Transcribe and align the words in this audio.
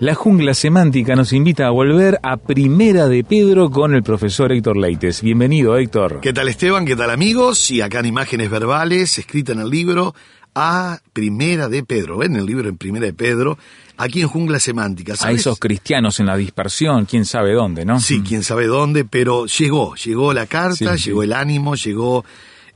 La 0.00 0.14
jungla 0.14 0.54
semántica 0.54 1.16
nos 1.16 1.32
invita 1.32 1.66
a 1.66 1.70
volver 1.70 2.20
a 2.22 2.36
Primera 2.36 3.08
de 3.08 3.24
Pedro 3.24 3.68
con 3.68 3.94
el 3.94 4.04
profesor 4.04 4.52
Héctor 4.52 4.76
Leites. 4.76 5.22
Bienvenido, 5.22 5.76
Héctor. 5.76 6.20
¿Qué 6.20 6.32
tal 6.32 6.48
Esteban? 6.48 6.86
¿Qué 6.86 6.94
tal 6.94 7.10
amigos? 7.10 7.72
Y 7.72 7.80
acá 7.80 7.98
en 7.98 8.06
imágenes 8.06 8.48
verbales, 8.48 9.18
escrita 9.18 9.52
en 9.52 9.58
el 9.58 9.70
libro 9.70 10.14
a 10.54 11.00
Primera 11.12 11.68
de 11.68 11.82
Pedro, 11.82 12.22
en 12.22 12.36
el 12.36 12.46
libro 12.46 12.68
en 12.68 12.76
Primera 12.76 13.06
de 13.06 13.12
Pedro, 13.12 13.58
aquí 13.96 14.20
en 14.20 14.28
Jungla 14.28 14.60
Semántica. 14.60 15.14
A 15.20 15.32
esos 15.32 15.58
cristianos 15.58 16.20
en 16.20 16.26
la 16.26 16.36
dispersión, 16.36 17.04
quién 17.04 17.24
sabe 17.24 17.52
dónde, 17.54 17.84
¿no? 17.84 17.98
Sí, 17.98 18.22
quién 18.26 18.44
sabe 18.44 18.66
dónde, 18.68 19.04
pero 19.04 19.46
llegó, 19.46 19.96
llegó 19.96 20.32
la 20.32 20.46
carta, 20.46 20.96
Sí, 20.96 21.06
llegó 21.08 21.22
sí. 21.22 21.26
el 21.26 21.32
ánimo, 21.32 21.74
llegó 21.74 22.24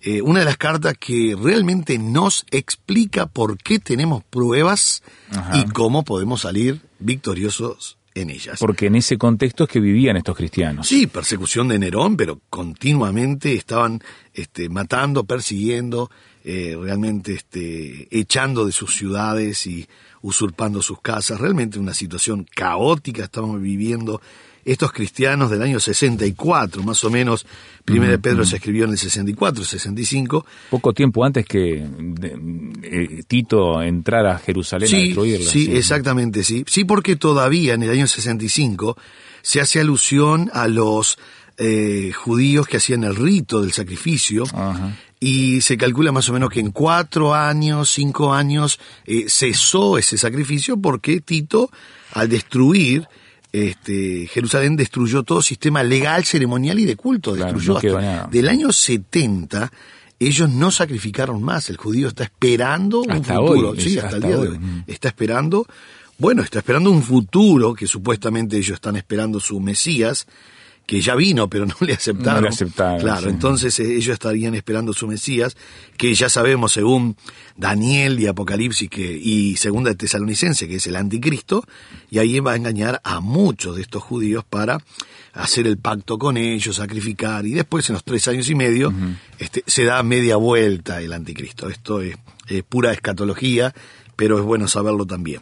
eh, 0.00 0.20
una 0.22 0.40
de 0.40 0.44
las 0.44 0.56
cartas 0.56 0.96
que 0.98 1.36
realmente 1.40 1.98
nos 1.98 2.44
explica 2.50 3.26
por 3.26 3.58
qué 3.58 3.78
tenemos 3.78 4.24
pruebas 4.24 5.04
Ajá. 5.30 5.56
y 5.58 5.64
cómo 5.70 6.02
podemos 6.02 6.40
salir 6.40 6.80
victoriosos 7.02 7.98
en 8.14 8.30
ellas. 8.30 8.58
Porque 8.60 8.86
en 8.86 8.96
ese 8.96 9.16
contexto 9.16 9.64
es 9.64 9.70
que 9.70 9.80
vivían 9.80 10.16
estos 10.16 10.36
cristianos. 10.36 10.86
Sí, 10.86 11.06
persecución 11.06 11.68
de 11.68 11.78
Nerón, 11.78 12.16
pero 12.16 12.40
continuamente 12.50 13.54
estaban 13.54 14.02
este, 14.34 14.68
matando, 14.68 15.24
persiguiendo, 15.24 16.10
eh, 16.44 16.76
realmente 16.80 17.34
este, 17.34 18.08
echando 18.10 18.66
de 18.66 18.72
sus 18.72 18.94
ciudades 18.94 19.66
y 19.66 19.86
usurpando 20.20 20.82
sus 20.82 21.00
casas. 21.00 21.40
Realmente 21.40 21.78
una 21.78 21.94
situación 21.94 22.46
caótica 22.54 23.24
estamos 23.24 23.60
viviendo. 23.60 24.20
Estos 24.64 24.92
cristianos 24.92 25.50
del 25.50 25.60
año 25.62 25.80
64, 25.80 26.82
más 26.84 27.02
o 27.04 27.10
menos, 27.10 27.46
Primera 27.84 28.12
de 28.12 28.18
Pedro 28.18 28.44
se 28.44 28.56
escribió 28.56 28.84
en 28.84 28.90
el 28.90 28.98
64, 28.98 29.64
65. 29.64 30.46
Poco 30.70 30.92
tiempo 30.92 31.24
antes 31.24 31.44
que 31.46 31.84
eh, 32.82 33.22
Tito 33.26 33.82
entrara 33.82 34.36
a 34.36 34.38
Jerusalén 34.38 34.86
a 34.86 34.90
Sí, 34.90 35.04
destruirla. 35.06 35.50
sí, 35.50 35.68
exactamente, 35.72 36.44
sí. 36.44 36.64
Sí, 36.68 36.84
porque 36.84 37.16
todavía 37.16 37.74
en 37.74 37.82
el 37.82 37.90
año 37.90 38.06
65 38.06 38.96
se 39.42 39.60
hace 39.60 39.80
alusión 39.80 40.50
a 40.54 40.68
los 40.68 41.18
eh, 41.58 42.12
judíos 42.14 42.66
que 42.68 42.76
hacían 42.76 43.04
el 43.04 43.16
rito 43.16 43.60
del 43.62 43.72
sacrificio 43.72 44.44
Ajá. 44.54 44.96
y 45.20 45.60
se 45.60 45.76
calcula 45.76 46.12
más 46.12 46.28
o 46.28 46.32
menos 46.32 46.50
que 46.50 46.60
en 46.60 46.70
cuatro 46.70 47.34
años, 47.34 47.90
cinco 47.90 48.32
años 48.32 48.78
eh, 49.06 49.24
cesó 49.28 49.98
ese 49.98 50.16
sacrificio 50.18 50.76
porque 50.76 51.20
Tito, 51.20 51.70
al 52.12 52.28
destruir 52.28 53.06
este, 53.52 54.26
Jerusalén, 54.26 54.76
destruyó 54.76 55.22
todo 55.22 55.42
sistema 55.42 55.82
legal, 55.82 56.24
ceremonial 56.24 56.78
y 56.78 56.84
de 56.86 56.96
culto. 56.96 57.34
Claro, 57.34 57.52
destruyó 57.52 57.74
no 57.92 57.98
hasta-. 57.98 58.28
Del 58.28 58.48
año 58.48 58.72
70 58.72 59.70
ellos 60.18 60.48
no 60.48 60.70
sacrificaron 60.70 61.42
más. 61.42 61.68
El 61.68 61.76
judío 61.76 62.08
está 62.08 62.24
esperando 62.24 63.02
un 63.02 63.10
Hasta 63.10 63.34
futuro. 63.34 63.70
hoy, 63.70 63.80
sí, 63.80 63.98
hasta, 63.98 64.16
el 64.16 64.22
día 64.22 64.30
de 64.30 64.36
hoy. 64.36 64.48
hoy. 64.48 64.58
Mm. 64.58 64.84
Está 64.86 65.08
esperando, 65.08 65.66
bueno, 66.18 66.42
está 66.42 66.60
esperando 66.60 66.90
un 66.90 67.02
futuro 67.02 67.74
que 67.74 67.86
supuestamente 67.86 68.56
ellos 68.56 68.74
están 68.74 68.96
esperando 68.96 69.40
su 69.40 69.58
Mesías, 69.60 70.26
que 70.92 71.00
ya 71.00 71.14
vino, 71.14 71.48
pero 71.48 71.64
no 71.64 71.74
le 71.80 71.94
aceptaron. 71.94 72.42
No 72.42 72.48
le 72.48 72.48
aceptaron, 72.48 73.00
Claro, 73.00 73.22
sí. 73.22 73.28
entonces 73.30 73.80
eh, 73.80 73.94
ellos 73.96 74.12
estarían 74.12 74.54
esperando 74.54 74.92
su 74.92 75.06
Mesías, 75.06 75.56
que 75.96 76.12
ya 76.12 76.28
sabemos 76.28 76.72
según 76.72 77.16
Daniel 77.56 78.20
y 78.20 78.26
Apocalipsis 78.26 78.90
que, 78.90 79.10
y 79.10 79.56
segunda 79.56 79.88
de 79.88 79.96
Tesalonicense, 79.96 80.68
que 80.68 80.74
es 80.76 80.86
el 80.86 80.96
anticristo, 80.96 81.64
y 82.10 82.18
ahí 82.18 82.40
va 82.40 82.52
a 82.52 82.56
engañar 82.56 83.00
a 83.04 83.20
muchos 83.20 83.76
de 83.76 83.80
estos 83.80 84.02
judíos 84.02 84.44
para 84.44 84.84
hacer 85.32 85.66
el 85.66 85.78
pacto 85.78 86.18
con 86.18 86.36
ellos, 86.36 86.76
sacrificar, 86.76 87.46
y 87.46 87.52
después 87.54 87.88
en 87.88 87.94
los 87.94 88.04
tres 88.04 88.28
años 88.28 88.50
y 88.50 88.54
medio 88.54 88.92
este, 89.38 89.64
se 89.66 89.84
da 89.84 90.02
media 90.02 90.36
vuelta 90.36 91.00
el 91.00 91.14
anticristo. 91.14 91.70
Esto 91.70 92.02
es, 92.02 92.16
es 92.48 92.62
pura 92.64 92.92
escatología, 92.92 93.72
pero 94.14 94.38
es 94.38 94.44
bueno 94.44 94.68
saberlo 94.68 95.06
también. 95.06 95.40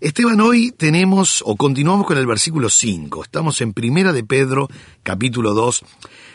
Esteban, 0.00 0.40
hoy 0.40 0.70
tenemos 0.70 1.42
o 1.44 1.56
continuamos 1.56 2.06
con 2.06 2.16
el 2.16 2.26
versículo 2.26 2.70
5. 2.70 3.24
Estamos 3.24 3.60
en 3.60 3.74
Primera 3.74 4.14
de 4.14 4.24
Pedro, 4.24 4.66
capítulo 5.02 5.52
2, 5.52 5.84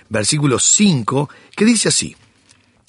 versículo 0.07 0.59
5, 0.59 1.31
que 1.55 1.65
dice 1.65 1.87
así: 1.87 2.15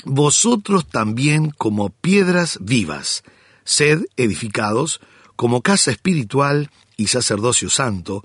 Vosotros 0.05 0.87
también 0.87 1.49
como 1.49 1.89
piedras 1.89 2.59
vivas, 2.61 3.25
sed 3.65 4.05
edificados 4.19 5.01
como 5.35 5.63
casa 5.63 5.91
espiritual 5.91 6.71
y 6.99 7.07
sacerdocio 7.07 7.71
santo, 7.71 8.23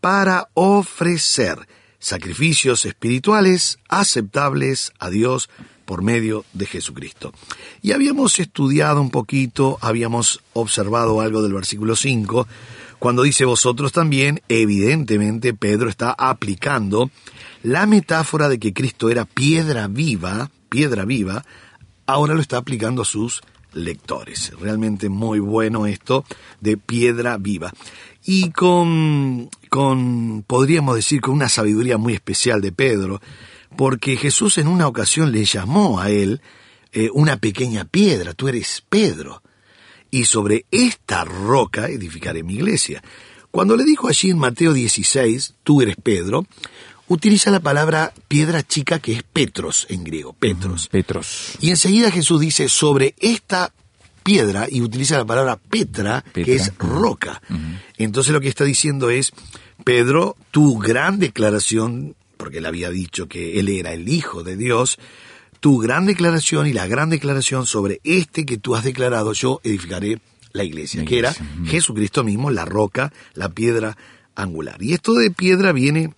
para 0.00 0.50
ofrecer 0.54 1.66
sacrificios 1.98 2.86
espirituales 2.86 3.80
aceptables 3.88 4.92
a 5.00 5.10
Dios 5.10 5.50
por 5.88 6.02
medio 6.02 6.44
de 6.52 6.66
Jesucristo. 6.66 7.32
Y 7.80 7.92
habíamos 7.92 8.38
estudiado 8.40 9.00
un 9.00 9.08
poquito, 9.08 9.78
habíamos 9.80 10.42
observado 10.52 11.22
algo 11.22 11.40
del 11.40 11.54
versículo 11.54 11.96
5, 11.96 12.46
cuando 12.98 13.22
dice 13.22 13.46
vosotros 13.46 13.90
también, 13.90 14.42
evidentemente 14.50 15.54
Pedro 15.54 15.88
está 15.88 16.14
aplicando 16.18 17.10
la 17.62 17.86
metáfora 17.86 18.50
de 18.50 18.58
que 18.58 18.74
Cristo 18.74 19.08
era 19.08 19.24
piedra 19.24 19.88
viva, 19.88 20.50
piedra 20.68 21.06
viva, 21.06 21.46
ahora 22.04 22.34
lo 22.34 22.42
está 22.42 22.58
aplicando 22.58 23.00
a 23.00 23.06
sus 23.06 23.40
lectores. 23.72 24.52
Realmente 24.60 25.08
muy 25.08 25.38
bueno 25.38 25.86
esto 25.86 26.26
de 26.60 26.76
piedra 26.76 27.38
viva. 27.38 27.72
Y 28.26 28.50
con, 28.50 29.48
con, 29.70 30.44
podríamos 30.46 30.96
decir, 30.96 31.22
con 31.22 31.32
una 31.32 31.48
sabiduría 31.48 31.96
muy 31.96 32.12
especial 32.12 32.60
de 32.60 32.72
Pedro, 32.72 33.22
porque 33.78 34.16
Jesús 34.16 34.58
en 34.58 34.66
una 34.66 34.88
ocasión 34.88 35.30
le 35.30 35.44
llamó 35.44 36.00
a 36.00 36.10
él 36.10 36.40
eh, 36.90 37.10
una 37.12 37.36
pequeña 37.36 37.84
piedra, 37.84 38.34
tú 38.34 38.48
eres 38.48 38.82
Pedro, 38.88 39.40
y 40.10 40.24
sobre 40.24 40.66
esta 40.72 41.22
roca 41.22 41.86
edificaré 41.86 42.42
mi 42.42 42.54
iglesia. 42.54 43.04
Cuando 43.52 43.76
le 43.76 43.84
dijo 43.84 44.08
allí 44.08 44.30
en 44.30 44.38
Mateo 44.38 44.72
16, 44.72 45.54
tú 45.62 45.80
eres 45.80 45.94
Pedro, 45.94 46.44
utiliza 47.06 47.52
la 47.52 47.60
palabra 47.60 48.12
piedra 48.26 48.64
chica 48.64 48.98
que 48.98 49.12
es 49.12 49.22
Petros 49.22 49.86
en 49.90 50.02
griego, 50.02 50.32
Petros. 50.32 50.88
Petros. 50.88 51.52
Y 51.60 51.70
enseguida 51.70 52.10
Jesús 52.10 52.40
dice 52.40 52.68
sobre 52.68 53.14
esta 53.20 53.72
piedra 54.24 54.66
y 54.68 54.80
utiliza 54.80 55.18
la 55.18 55.24
palabra 55.24 55.56
Petra, 55.56 56.24
que 56.32 56.52
es 56.56 56.76
roca. 56.78 57.40
Entonces 57.96 58.32
lo 58.32 58.40
que 58.40 58.48
está 58.48 58.64
diciendo 58.64 59.08
es, 59.08 59.32
Pedro, 59.84 60.36
tu 60.50 60.78
gran 60.78 61.20
declaración, 61.20 62.16
porque 62.38 62.58
él 62.58 62.66
había 62.66 62.88
dicho 62.88 63.28
que 63.28 63.60
él 63.60 63.68
era 63.68 63.92
el 63.92 64.08
Hijo 64.08 64.42
de 64.42 64.56
Dios, 64.56 64.98
tu 65.60 65.78
gran 65.78 66.06
declaración 66.06 66.66
y 66.66 66.72
la 66.72 66.86
gran 66.86 67.10
declaración 67.10 67.66
sobre 67.66 68.00
este 68.04 68.46
que 68.46 68.56
tú 68.56 68.74
has 68.74 68.84
declarado, 68.84 69.34
yo 69.34 69.60
edificaré 69.62 70.20
la 70.52 70.64
iglesia, 70.64 71.04
que 71.04 71.18
era. 71.18 71.34
Jesucristo 71.66 72.24
mismo, 72.24 72.50
la 72.50 72.64
roca, 72.64 73.12
la 73.34 73.50
piedra 73.50 73.98
angular. 74.34 74.82
Y 74.82 74.94
esto 74.94 75.12
de 75.12 75.30
piedra 75.30 75.72
viene 75.72 76.14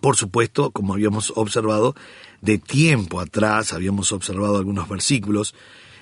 por 0.00 0.16
supuesto, 0.16 0.70
como 0.70 0.94
habíamos 0.94 1.32
observado, 1.36 1.94
de 2.40 2.58
tiempo 2.58 3.20
atrás, 3.20 3.72
habíamos 3.72 4.12
observado 4.12 4.56
algunos 4.56 4.88
versículos, 4.88 5.54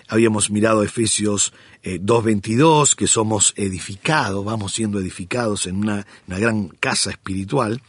habíamos 0.09 0.51
mirado 0.51 0.83
Efesios 0.83 1.53
eh, 1.83 1.99
2.22, 2.01 2.95
que 2.95 3.07
somos 3.07 3.55
edificados, 3.57 4.45
vamos 4.45 4.73
siendo 4.73 5.01
edificados 5.01 5.67
en 5.67 5.77
una, 5.77 6.07
una 6.27 6.39
gran 6.39 6.69
casa 6.69 7.11
espiritual, 7.11 7.83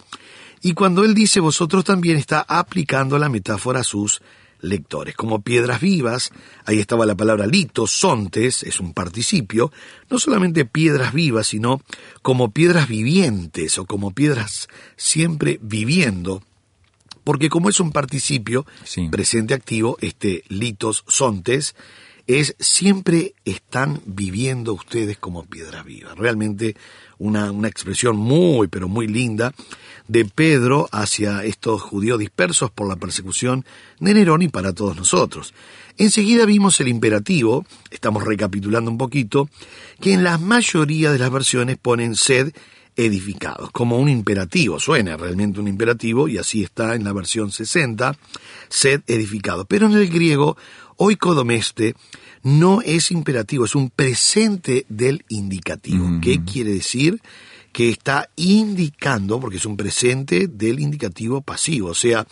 y 0.62 0.74
cuando 0.74 1.04
él 1.04 1.14
dice 1.14 1.40
vosotros 1.40 1.84
también 1.84 2.18
está 2.18 2.46
aplicando 2.48 3.18
la 3.18 3.30
metáfora 3.30 3.82
a 3.82 3.84
sus 3.84 4.22
lectores. 4.62 5.16
Como 5.16 5.42
piedras 5.42 5.80
vivas, 5.82 6.32
ahí 6.66 6.80
estaba 6.80 7.06
la 7.06 7.16
palabra 7.16 7.48
litos, 7.48 7.92
sontes, 7.92 8.64
es 8.64 8.80
un 8.80 8.94
participio, 8.94 9.72
no 10.10 10.20
solamente 10.20 10.66
piedras 10.66 11.14
vivas, 11.14 11.48
sino 11.48 11.82
como 12.22 12.52
piedras 12.52 12.88
vivientes 12.88 13.78
o 13.78 13.86
como 13.86 14.12
piedras 14.12 14.68
siempre 14.98 15.60
viviendo. 15.62 16.44
Porque 17.24 17.50
como 17.50 17.70
es 17.70 17.80
un 17.80 17.92
participio 17.92 18.66
Sí. 18.84 19.08
presente 19.10 19.54
activo, 19.54 19.98
este 20.02 20.44
litos 20.50 21.04
sontes, 21.08 21.76
es 22.28 22.56
siempre 22.60 23.34
están 23.44 24.02
viviendo 24.06 24.74
ustedes 24.74 25.18
como 25.18 25.46
piedras 25.46 25.84
vivas. 25.84 26.16
Realmente 26.18 26.76
una, 27.18 27.52
una 27.52 27.68
expresión 27.68 28.18
muy, 28.18 28.68
pero 28.68 28.88
muy 28.88 29.08
linda 29.08 29.54
de 30.10 30.26
Pedro 30.26 30.90
hacia 30.92 31.46
estos 31.46 31.82
judíos 31.82 32.20
dispersos 32.20 32.72
por 32.72 32.90
la 32.90 32.98
persecución 32.98 33.64
de 34.00 34.16
Nerón 34.16 34.42
y 34.42 34.50
para 34.50 34.74
todos 34.74 34.98
nosotros. 34.98 35.54
Enseguida 35.98 36.46
vimos 36.46 36.80
el 36.82 36.88
imperativo, 36.88 37.66
estamos 37.92 38.24
recapitulando 38.24 38.90
un 38.90 38.98
poquito, 38.98 39.50
que 40.02 40.14
en 40.14 40.24
la 40.24 40.38
mayoría 40.38 41.12
de 41.12 41.20
las 41.20 41.32
versiones 41.32 41.78
ponen 41.78 42.16
sed 42.16 42.54
edificados, 42.96 43.70
como 43.72 43.98
un 43.98 44.10
imperativo, 44.10 44.80
suena 44.80 45.16
realmente 45.16 45.60
un 45.60 45.68
imperativo, 45.68 46.28
y 46.28 46.38
así 46.38 46.64
está 46.64 46.96
en 46.96 47.04
la 47.04 47.14
versión 47.14 47.52
60, 47.52 48.18
sed 48.68 49.02
edificado. 49.08 49.66
Pero 49.66 49.86
en 49.86 49.94
el 49.94 50.10
griego, 50.10 50.58
oikodomeste, 50.98 51.96
no 52.42 52.82
es 52.82 53.12
imperativo, 53.12 53.66
es 53.66 53.76
un 53.76 53.90
presente 53.90 54.86
del 54.90 55.24
indicativo. 55.30 56.20
¿Qué 56.22 56.44
quiere 56.44 56.72
decir? 56.72 57.22
Que 57.72 57.90
está 57.90 58.30
indicando, 58.36 59.40
porque 59.40 59.58
es 59.58 59.66
un 59.66 59.78
presente 59.78 60.48
del 60.48 60.80
indicativo 60.80 61.42
pasivo, 61.42 61.90
o 61.90 61.96
sea, 61.96 62.26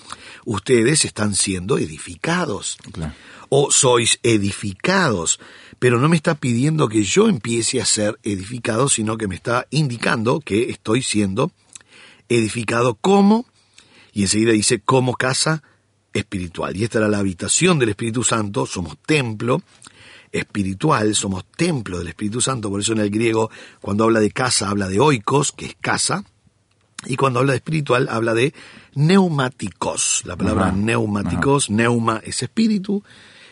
ustedes 0.46 1.06
están 1.06 1.36
siendo 1.36 1.78
edificados 1.78 2.78
Claro. 2.92 3.14
o 3.50 3.72
sois 3.72 4.20
edificados, 4.24 5.40
pero 5.80 6.00
no 6.00 6.10
me 6.10 6.16
está 6.16 6.36
pidiendo 6.36 6.90
que 6.90 7.04
yo 7.04 7.30
empiece 7.30 7.80
a 7.80 7.86
ser 7.86 8.20
edificado, 8.24 8.90
sino 8.90 9.18
que 9.18 9.28
me 9.28 9.36
está 9.36 9.68
indicando 9.70 10.40
que 10.40 10.70
estoy 10.70 11.02
siendo 11.02 11.52
edificado 12.30 12.96
como, 12.96 13.46
y 14.12 14.24
enseguida 14.24 14.52
dice 14.52 14.80
como 14.80 15.14
casa 15.16 15.62
espiritual. 16.14 16.76
Y 16.76 16.84
esta 16.84 16.98
era 16.98 17.08
la 17.08 17.20
habitación 17.20 17.78
del 17.78 17.90
Espíritu 17.90 18.24
Santo, 18.24 18.66
somos 18.66 18.98
templo 19.06 19.62
espiritual, 20.40 21.16
somos 21.16 21.46
templo 21.56 22.00
del 22.00 22.08
Espíritu 22.10 22.42
Santo, 22.42 22.70
por 22.70 22.80
eso 22.82 22.94
en 22.94 23.00
el 23.00 23.10
griego 23.10 23.50
cuando 23.82 24.04
habla 24.06 24.20
de 24.20 24.32
casa 24.32 24.70
habla 24.70 24.88
de 24.88 25.00
oikos, 25.00 25.52
que 25.52 25.66
es 25.66 25.76
casa, 25.80 26.24
y 27.06 27.16
cuando 27.16 27.40
habla 27.40 27.52
de 27.54 27.58
espiritual 27.58 28.08
habla 28.10 28.34
de 28.34 28.54
neumáticos. 28.96 30.24
La 30.26 30.36
palabra 30.36 30.72
neumáticos, 30.72 31.70
neuma 31.70 32.22
es 32.24 32.42
espíritu, 32.44 33.04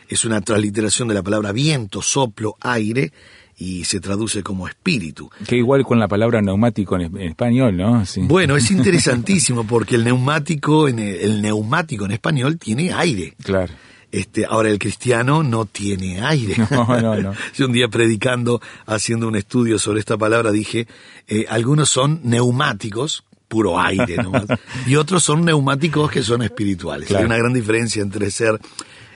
es 0.08 0.26
una 0.26 0.42
transliteración 0.42 1.08
de 1.08 1.14
la 1.16 1.24
palabra 1.24 1.52
viento, 1.52 2.02
soplo, 2.02 2.56
aire, 2.62 3.12
y 3.58 3.86
se 3.86 4.00
traduce 4.02 4.44
como 4.44 4.68
espíritu. 4.68 5.30
Que 5.48 5.56
igual 5.56 5.86
con 5.86 5.98
la 5.98 6.08
palabra 6.10 6.42
neumático 6.42 6.96
en, 6.98 7.02
es- 7.04 7.12
en 7.12 7.22
español, 7.30 7.78
¿no? 7.78 8.06
Sí. 8.06 8.22
Bueno, 8.22 8.58
es 8.58 8.70
interesantísimo 8.72 9.66
porque 9.66 9.96
el 9.96 10.04
neumático, 10.04 10.88
en 10.90 11.00
el, 11.00 11.16
el 11.16 11.42
neumático 11.42 12.06
en 12.06 12.12
español 12.12 12.58
tiene 12.58 12.92
aire. 12.94 13.34
Claro. 13.42 13.74
Este, 14.16 14.46
ahora 14.46 14.70
el 14.70 14.80
cristiano 14.80 15.44
no 15.44 15.66
tiene 15.66 16.22
aire. 16.22 16.56
No, 16.72 17.02
no, 17.02 17.16
no. 17.16 17.34
Yo 17.56 17.66
un 17.68 17.74
día 17.74 17.88
predicando, 17.90 18.62
haciendo 18.86 19.28
un 19.28 19.36
estudio 19.36 19.78
sobre 19.78 20.00
esta 20.00 20.18
palabra, 20.18 20.52
dije, 20.52 20.88
eh, 21.28 21.46
algunos 21.50 21.90
son 21.90 22.22
neumáticos, 22.24 23.24
puro 23.48 23.80
aire 23.80 24.18
nomás, 24.24 24.46
y 24.88 24.96
otros 24.96 25.24
son 25.24 25.44
neumáticos 25.44 26.10
que 26.10 26.24
son 26.24 26.42
espirituales. 26.42 27.08
Claro. 27.08 27.24
Hay 27.24 27.26
una 27.26 27.38
gran 27.38 27.54
diferencia 27.54 28.02
entre 28.02 28.32
ser 28.32 28.60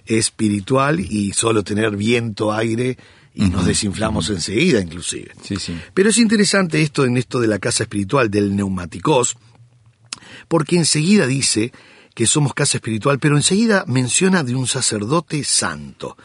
espiritual 0.06 1.00
y 1.00 1.32
solo 1.34 1.64
tener 1.64 1.96
viento, 1.96 2.52
aire, 2.52 2.98
y 3.34 3.46
nos 3.46 3.66
desinflamos 3.66 4.30
enseguida 4.30 4.82
inclusive. 4.82 5.32
Sí, 5.44 5.56
sí. 5.58 5.78
Pero 5.94 6.10
es 6.10 6.18
interesante 6.18 6.82
esto 6.82 7.06
en 7.06 7.16
esto 7.18 7.40
de 7.40 7.48
la 7.48 7.60
casa 7.60 7.84
espiritual, 7.84 8.30
del 8.30 8.56
neumáticos, 8.56 9.38
porque 10.48 10.76
enseguida 10.76 11.26
dice 11.26 11.72
que 12.20 12.28
somos 12.28 12.54
casa 12.54 12.80
espiritual, 12.80 13.18
pero 13.18 13.38
enseguida 13.38 13.86
menciona 13.88 14.44
de 14.44 14.54
un 14.54 14.68
sacerdote 14.68 15.46
santo. 15.46 16.18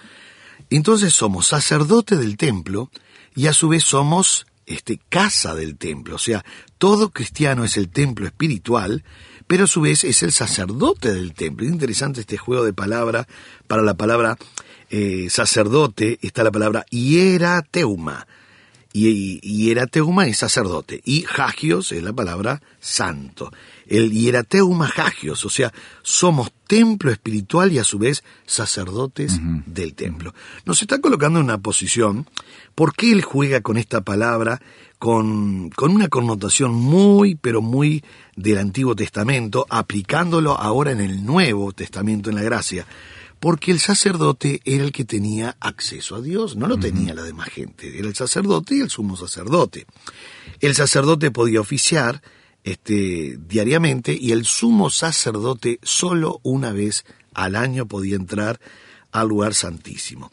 Entonces 0.69 1.15
somos 1.15 1.47
sacerdote 1.47 2.17
del 2.17 2.37
templo 2.37 2.91
y 3.37 3.47
a 3.47 3.53
su 3.53 3.69
vez 3.69 3.85
somos 3.85 4.45
este, 4.67 4.99
casa 5.09 5.55
del 5.55 5.77
templo. 5.77 6.17
O 6.17 6.19
sea, 6.19 6.45
todo 6.79 7.11
cristiano 7.11 7.63
es 7.63 7.77
el 7.77 7.91
templo 7.91 8.27
espiritual, 8.27 9.05
pero 9.47 9.63
a 9.63 9.69
su 9.69 9.83
vez 9.83 10.03
es 10.03 10.25
el 10.25 10.33
sacerdote 10.33 11.15
del 11.15 11.33
templo. 11.33 11.65
Es 11.65 11.71
interesante 11.71 12.23
este 12.23 12.39
juego 12.39 12.65
de 12.65 12.73
palabra. 12.73 13.29
Para 13.69 13.83
la 13.83 13.95
palabra 13.95 14.37
eh, 14.91 15.29
sacerdote 15.31 16.19
está 16.23 16.43
la 16.43 16.51
palabra 16.51 16.85
hierateuma. 16.91 18.27
Y, 18.97 19.41
hierateuma 19.41 20.29
es 20.29 20.39
sacerdote. 20.39 21.03
Y 21.05 21.25
hagios 21.37 21.91
es 21.91 22.01
la 22.05 22.13
palabra 22.13 22.63
santo. 22.79 23.53
El 23.89 24.13
hierateuma 24.13 24.87
hagios, 24.87 25.45
o 25.45 25.51
sea, 25.51 25.73
somos 26.03 26.53
templo 26.69 27.11
espiritual 27.11 27.73
y 27.73 27.79
a 27.79 27.85
su 27.85 27.99
vez 27.99 28.23
sacerdotes 28.47 29.41
del 29.67 29.95
templo. 29.95 30.33
Nos 30.65 30.81
está 30.81 31.01
colocando 31.01 31.41
en 31.41 31.47
una 31.47 31.59
posición, 31.59 32.29
¿por 32.77 32.95
qué 32.95 33.11
él 33.11 33.23
juega 33.23 33.63
con 33.63 33.79
esta 33.79 34.03
palabra 34.03 34.63
con, 35.01 35.71
con 35.71 35.91
una 35.91 36.07
connotación 36.07 36.73
muy, 36.73 37.35
pero 37.35 37.61
muy 37.63 38.05
del 38.37 38.59
Antiguo 38.59 38.95
Testamento, 38.95 39.67
aplicándolo 39.71 40.53
ahora 40.53 40.93
en 40.93 41.01
el 41.01 41.27
Nuevo 41.27 41.73
Testamento, 41.73 42.31
en 42.31 42.37
la 42.37 42.43
gracia? 42.43 42.87
Porque 43.45 43.73
el 43.73 43.79
sacerdote 43.79 44.63
era 44.65 44.85
el 44.85 44.91
que 44.91 45.05
tenía 45.05 45.59
acceso 45.61 46.17
a 46.17 46.23
Dios, 46.23 46.57
no 46.57 46.67
lo 46.67 46.79
tenía 46.79 47.13
la 47.13 47.25
demás 47.25 47.51
gente, 47.51 47.99
era 47.99 48.09
el 48.09 48.15
sacerdote 48.15 48.77
y 48.77 48.81
el 48.81 48.89
sumo 48.89 49.19
sacerdote. 49.19 49.87
El 50.61 50.75
sacerdote 50.75 51.31
podía 51.31 51.61
oficiar 51.61 52.23
este, 52.63 53.37
diariamente 53.47 54.17
y 54.19 54.33
el 54.33 54.47
sumo 54.47 54.89
sacerdote 54.89 55.79
solo 55.83 56.41
una 56.43 56.73
vez 56.73 57.05
al 57.35 57.55
año 57.55 57.85
podía 57.85 58.17
entrar 58.17 58.59
al 59.13 59.29
lugar 59.29 59.53
santísimo. 59.53 60.31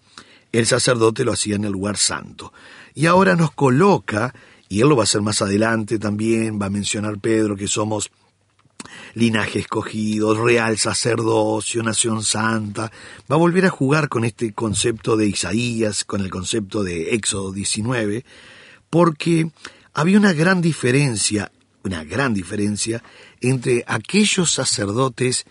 El 0.54 0.66
sacerdote 0.66 1.26
lo 1.26 1.34
hacía 1.34 1.58
en 1.58 1.66
el 1.66 1.74
lugar 1.74 1.98
santo. 1.98 2.54
Y 2.96 3.08
ahora 3.08 3.36
nos 3.36 3.52
coloca, 3.52 4.34
y 4.70 4.80
él 4.80 4.88
lo 4.88 4.96
va 4.96 5.04
a 5.04 5.10
hacer 5.12 5.22
más 5.22 5.42
adelante 5.42 6.00
también, 6.00 6.62
va 6.62 6.68
a 6.68 6.70
mencionar 6.70 7.20
Pedro 7.20 7.58
que 7.58 7.68
somos 7.68 8.10
linaje 9.14 9.60
escogido, 9.60 10.34
real 10.34 10.78
sacerdocio, 10.78 11.84
nación 11.84 12.24
santa, 12.24 12.92
va 13.30 13.36
a 13.36 13.40
volver 13.40 13.66
a 13.66 13.70
jugar 13.70 14.10
con 14.10 14.24
este 14.24 14.54
concepto 14.54 15.18
de 15.18 15.28
Isaías, 15.28 16.04
con 16.04 16.22
el 16.22 16.30
concepto 16.30 16.84
de 16.84 17.14
Éxodo 17.16 17.52
19, 17.52 18.24
porque 18.90 19.52
había 19.94 20.18
una 20.18 20.34
gran 20.34 20.62
diferencia, 20.62 21.52
una 21.84 22.04
gran 22.04 22.34
diferencia 22.34 23.04
entre 23.42 23.84
aquellos 23.88 24.52
sacerdotes 24.52 25.46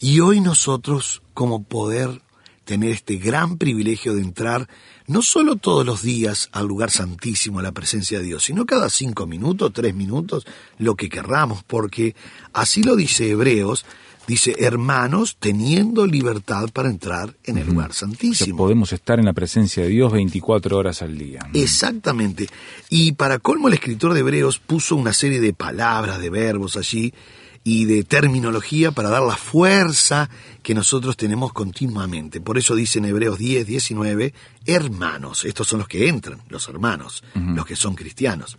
y 0.00 0.20
hoy 0.20 0.40
nosotros 0.40 1.22
como 1.34 1.62
poder 1.62 2.22
tener 2.64 2.90
este 2.90 3.16
gran 3.16 3.58
privilegio 3.58 4.14
de 4.14 4.22
entrar 4.22 4.68
no 5.06 5.22
solo 5.22 5.56
todos 5.56 5.84
los 5.84 6.02
días 6.02 6.48
al 6.52 6.66
lugar 6.66 6.90
santísimo, 6.90 7.58
a 7.58 7.62
la 7.62 7.72
presencia 7.72 8.18
de 8.18 8.24
Dios, 8.24 8.44
sino 8.44 8.66
cada 8.66 8.88
cinco 8.88 9.26
minutos, 9.26 9.72
tres 9.72 9.94
minutos, 9.94 10.46
lo 10.78 10.94
que 10.94 11.08
querramos, 11.08 11.62
porque 11.64 12.14
así 12.52 12.82
lo 12.82 12.96
dice 12.96 13.30
Hebreos, 13.30 13.84
dice 14.26 14.54
hermanos 14.58 15.36
teniendo 15.38 16.06
libertad 16.06 16.68
para 16.72 16.88
entrar 16.88 17.34
en 17.44 17.58
el 17.58 17.66
lugar 17.66 17.90
O 17.90 17.92
sea, 17.92 18.08
santísimo. 18.08 18.56
podemos 18.56 18.92
estar 18.92 19.18
en 19.18 19.24
la 19.26 19.32
presencia 19.32 19.82
de 19.82 19.88
Dios 19.88 20.12
24 20.12 20.76
horas 20.78 21.02
al 21.02 21.18
día. 21.18 21.40
Exactamente. 21.52 22.48
Y 22.88 23.12
para 23.12 23.38
colmo 23.38 23.68
el 23.68 23.74
escritor 23.74 24.14
de 24.14 24.20
Hebreos 24.20 24.58
puso 24.58 24.96
una 24.96 25.12
serie 25.12 25.40
de 25.40 25.52
palabras, 25.52 26.20
de 26.20 26.30
verbos 26.30 26.76
allí 26.76 27.12
y 27.64 27.84
de 27.84 28.02
terminología 28.02 28.90
para 28.90 29.10
dar 29.10 29.22
la 29.22 29.36
fuerza 29.36 30.28
que 30.62 30.74
nosotros 30.74 31.16
tenemos 31.16 31.52
continuamente. 31.52 32.40
Por 32.40 32.58
eso 32.58 32.74
dice 32.74 32.98
en 32.98 33.06
Hebreos 33.06 33.38
10, 33.38 33.66
19, 33.66 34.34
hermanos, 34.66 35.44
estos 35.44 35.68
son 35.68 35.80
los 35.80 35.88
que 35.88 36.08
entran, 36.08 36.42
los 36.48 36.68
hermanos, 36.68 37.22
los 37.34 37.64
que 37.64 37.76
son 37.76 37.94
cristianos, 37.94 38.58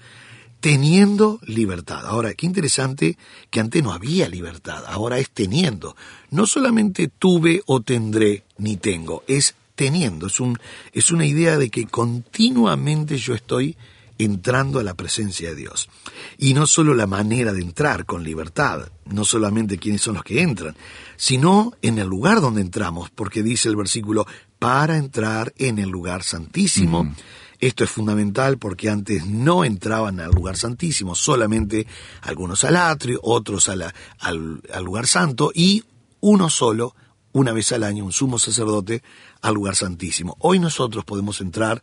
teniendo 0.60 1.40
libertad. 1.46 2.06
Ahora, 2.06 2.34
qué 2.34 2.46
interesante 2.46 3.18
que 3.50 3.60
antes 3.60 3.84
no 3.84 3.92
había 3.92 4.30
libertad, 4.30 4.86
ahora 4.88 5.20
es 5.20 5.30
teniendo. 5.30 5.96
No 6.30 6.46
solamente 6.46 7.10
tuve 7.10 7.62
o 7.66 7.82
tendré 7.82 8.46
ni 8.58 8.78
tengo, 8.78 9.24
es 9.28 9.56
teniendo. 9.76 10.28
Es, 10.28 10.40
un, 10.40 10.58
es 10.94 11.12
una 11.12 11.26
idea 11.26 11.58
de 11.58 11.70
que 11.70 11.86
continuamente 11.86 13.18
yo 13.18 13.34
estoy 13.34 13.76
entrando 14.24 14.80
a 14.80 14.84
la 14.84 14.94
presencia 14.96 15.50
de 15.50 15.56
Dios. 15.56 15.90
Y 16.38 16.54
no 16.54 16.68
solo 16.68 16.94
la 16.94 17.08
manera 17.08 17.54
de 17.54 17.62
entrar 17.62 18.06
con 18.06 18.24
libertad, 18.24 18.90
no 19.06 19.24
solamente 19.26 19.78
quiénes 19.78 20.02
son 20.02 20.16
los 20.16 20.24
que 20.24 20.42
entran, 20.42 20.76
sino 21.18 21.74
en 21.82 22.00
el 22.00 22.08
lugar 22.08 22.42
donde 22.42 22.62
entramos, 22.62 23.10
porque 23.10 23.44
dice 23.44 23.70
el 23.70 23.76
versículo, 23.76 24.26
para 24.60 24.98
entrar 24.98 25.54
en 25.58 25.80
el 25.80 25.90
lugar 25.90 26.24
santísimo. 26.24 27.14
Esto 27.60 27.86
es 27.86 27.90
fundamental 27.90 28.58
porque 28.58 28.90
antes 28.90 29.26
no 29.26 29.64
entraban 29.64 30.20
al 30.20 30.32
lugar 30.32 30.58
santísimo, 30.58 31.16
solamente 31.16 31.88
algunos 32.22 32.64
al 32.66 32.76
atrio, 32.76 33.20
otros 33.24 33.70
a 33.70 33.76
la- 33.78 33.94
al, 34.20 34.62
al 34.74 34.84
lugar 34.84 35.08
santo 35.08 35.52
y 35.56 35.84
uno 36.20 36.50
solo 36.50 36.94
una 37.32 37.52
vez 37.54 37.72
al 37.72 37.84
año 37.84 38.04
un 38.06 38.12
sumo 38.12 38.38
sacerdote 38.38 39.02
al 39.42 39.54
lugar 39.54 39.76
santísimo. 39.76 40.36
Hoy 40.40 40.60
nosotros 40.60 41.06
podemos 41.06 41.40
entrar 41.42 41.82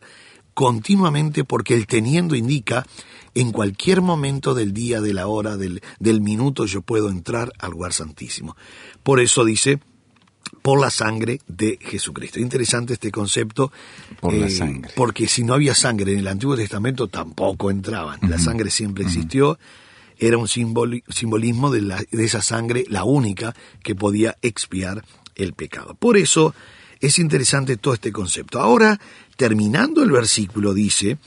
continuamente 0.53 1.43
porque 1.43 1.73
el 1.75 1.87
teniendo 1.87 2.35
indica 2.35 2.85
en 3.33 3.51
cualquier 3.51 4.01
momento 4.01 4.53
del 4.53 4.73
día, 4.73 4.99
de 5.01 5.13
la 5.13 5.27
hora, 5.27 5.55
del, 5.57 5.81
del 5.99 6.21
minuto 6.21 6.65
yo 6.65 6.81
puedo 6.81 7.09
entrar 7.09 7.53
al 7.59 7.71
lugar 7.71 7.93
santísimo. 7.93 8.57
Por 9.03 9.19
eso 9.21 9.45
dice, 9.45 9.79
por 10.61 10.81
la 10.81 10.89
sangre 10.89 11.39
de 11.47 11.79
Jesucristo. 11.81 12.39
Interesante 12.39 12.93
este 12.93 13.09
concepto. 13.11 13.71
Por 14.19 14.33
la 14.33 14.47
eh, 14.47 14.51
sangre. 14.51 14.91
Porque 14.95 15.27
si 15.27 15.43
no 15.43 15.53
había 15.53 15.73
sangre 15.75 16.11
en 16.11 16.19
el 16.19 16.27
Antiguo 16.27 16.55
Testamento 16.57 17.07
tampoco 17.07 17.71
entraban. 17.71 18.19
La 18.27 18.37
sangre 18.37 18.69
siempre 18.69 19.05
existió. 19.05 19.57
Era 20.19 20.37
un 20.37 20.47
simboli- 20.47 21.03
simbolismo 21.07 21.71
de, 21.71 21.81
la- 21.81 22.03
de 22.11 22.25
esa 22.25 22.41
sangre, 22.41 22.83
la 22.89 23.05
única 23.05 23.55
que 23.81 23.95
podía 23.95 24.37
expiar 24.41 25.03
el 25.35 25.53
pecado. 25.53 25.95
Por 25.95 26.17
eso 26.17 26.53
es 26.99 27.17
interesante 27.17 27.77
todo 27.77 27.93
este 27.95 28.11
concepto. 28.11 28.59
Ahora, 28.59 28.99
terminando 29.35 30.03
el 30.03 30.11
versículo, 30.11 30.73
dice, 30.73 31.17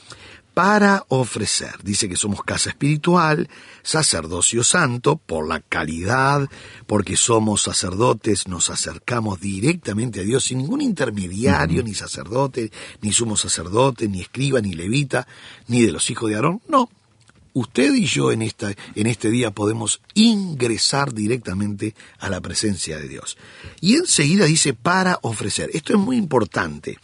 para 0.55 1.03
ofrecer. 1.09 1.83
Dice 1.83 2.07
que 2.07 2.15
somos 2.15 2.41
casa 2.41 2.69
espiritual, 2.69 3.49
sacerdocio 3.83 4.63
santo, 4.63 5.17
por 5.17 5.47
la 5.47 5.59
calidad, 5.59 6.49
porque 6.87 7.17
somos 7.17 7.63
sacerdotes, 7.63 8.47
nos 8.47 8.69
acercamos 8.69 9.41
directamente 9.41 10.21
a 10.21 10.23
Dios 10.23 10.45
sin 10.45 10.59
ningún 10.59 10.81
intermediario, 10.81 11.83
ni 11.83 11.93
sacerdote, 11.93 12.71
ni 13.01 13.11
sumo 13.11 13.35
sacerdote, 13.35 14.07
ni 14.07 14.21
escriba, 14.21 14.61
ni 14.61 14.73
levita, 14.73 15.27
ni 15.67 15.81
de 15.81 15.91
los 15.91 16.09
hijos 16.09 16.29
de 16.29 16.37
Aarón. 16.37 16.61
No. 16.69 16.89
Usted 17.51 17.93
y 17.93 18.05
yo 18.05 18.31
en, 18.31 18.41
esta, 18.41 18.73
en 18.95 19.07
este 19.07 19.29
día 19.29 19.51
podemos 19.51 20.01
ingresar 20.13 21.13
directamente 21.13 21.95
a 22.19 22.29
la 22.29 22.39
presencia 22.39 22.97
de 22.97 23.09
Dios. 23.09 23.37
Y 23.81 23.95
enseguida 23.95 24.45
dice 24.45 24.73
para 24.73 25.19
ofrecer. 25.21 25.69
Esto 25.73 25.93
es 25.93 25.99
muy 25.99 26.17
importante. 26.17 26.97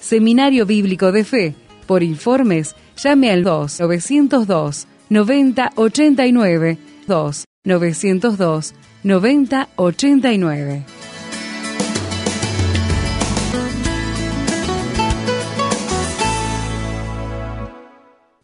Seminario 0.01 0.65
Bíblico 0.65 1.11
de 1.11 1.25
Fe. 1.25 1.66
Por 1.87 2.03
informes, 2.03 2.75
llame 2.97 3.31
al 3.31 3.45
2 3.45 3.81
902 3.81 4.89
9089 5.09 6.79
2 7.07 7.45
902 7.65 8.75
9089. 9.05 10.85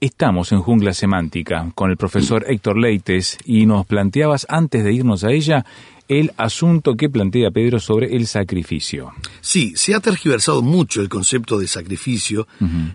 Estamos 0.03 0.51
en 0.51 0.61
Jungla 0.61 0.95
Semántica 0.95 1.71
con 1.77 1.91
el 1.93 1.97
profesor 1.97 2.45
Héctor 2.49 2.77
Leites 2.77 3.39
y 3.45 3.67
nos 3.67 3.87
planteabas 3.87 4.47
antes 4.49 4.83
de 4.83 4.93
irnos 4.93 5.23
a 5.23 5.31
ella 5.31 5.65
el 6.21 6.33
asunto 6.37 6.97
que 6.97 7.11
plantea 7.11 7.51
Pedro 7.51 7.79
sobre 7.81 8.15
el 8.17 8.27
sacrificio. 8.27 9.13
Sí, 9.41 9.73
se 9.77 9.95
ha 9.95 10.01
tergiversado 10.01 10.63
mucho 10.63 11.01
el 11.01 11.09
concepto 11.09 11.59
de 11.59 11.69
sacrificio, 11.69 12.47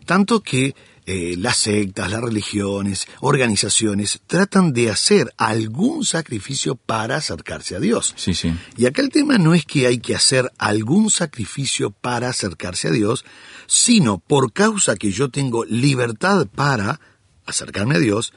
tanto 0.05 0.41
que 0.41 0.75
eh, 1.09 1.35
las 1.37 1.55
sectas, 1.55 2.11
las 2.11 2.21
religiones, 2.21 3.07
organizaciones 3.21 4.19
tratan 4.27 4.73
de 4.73 4.89
hacer 4.89 5.33
algún 5.37 6.03
sacrificio 6.03 6.75
para 6.75 7.15
acercarse 7.15 7.77
a 7.77 7.79
Dios. 7.79 8.13
Sí, 8.17 8.33
sí. 8.33 8.53
Y 8.75 8.87
acá 8.87 9.01
el 9.01 9.09
tema 9.09 9.37
no 9.37 9.53
es 9.53 9.65
que 9.65 9.87
hay 9.87 9.99
que 9.99 10.15
hacer 10.15 10.51
algún 10.57 11.09
sacrificio 11.09 11.91
para 11.91 12.27
acercarse 12.27 12.89
a 12.89 12.91
Dios, 12.91 13.23
sino 13.67 14.17
por 14.17 14.51
causa 14.51 14.97
que 14.97 15.11
yo 15.11 15.29
tengo 15.29 15.63
libertad 15.63 16.45
para 16.53 16.99
acercarme 17.45 17.95
a 17.95 17.99
Dios, 17.99 18.33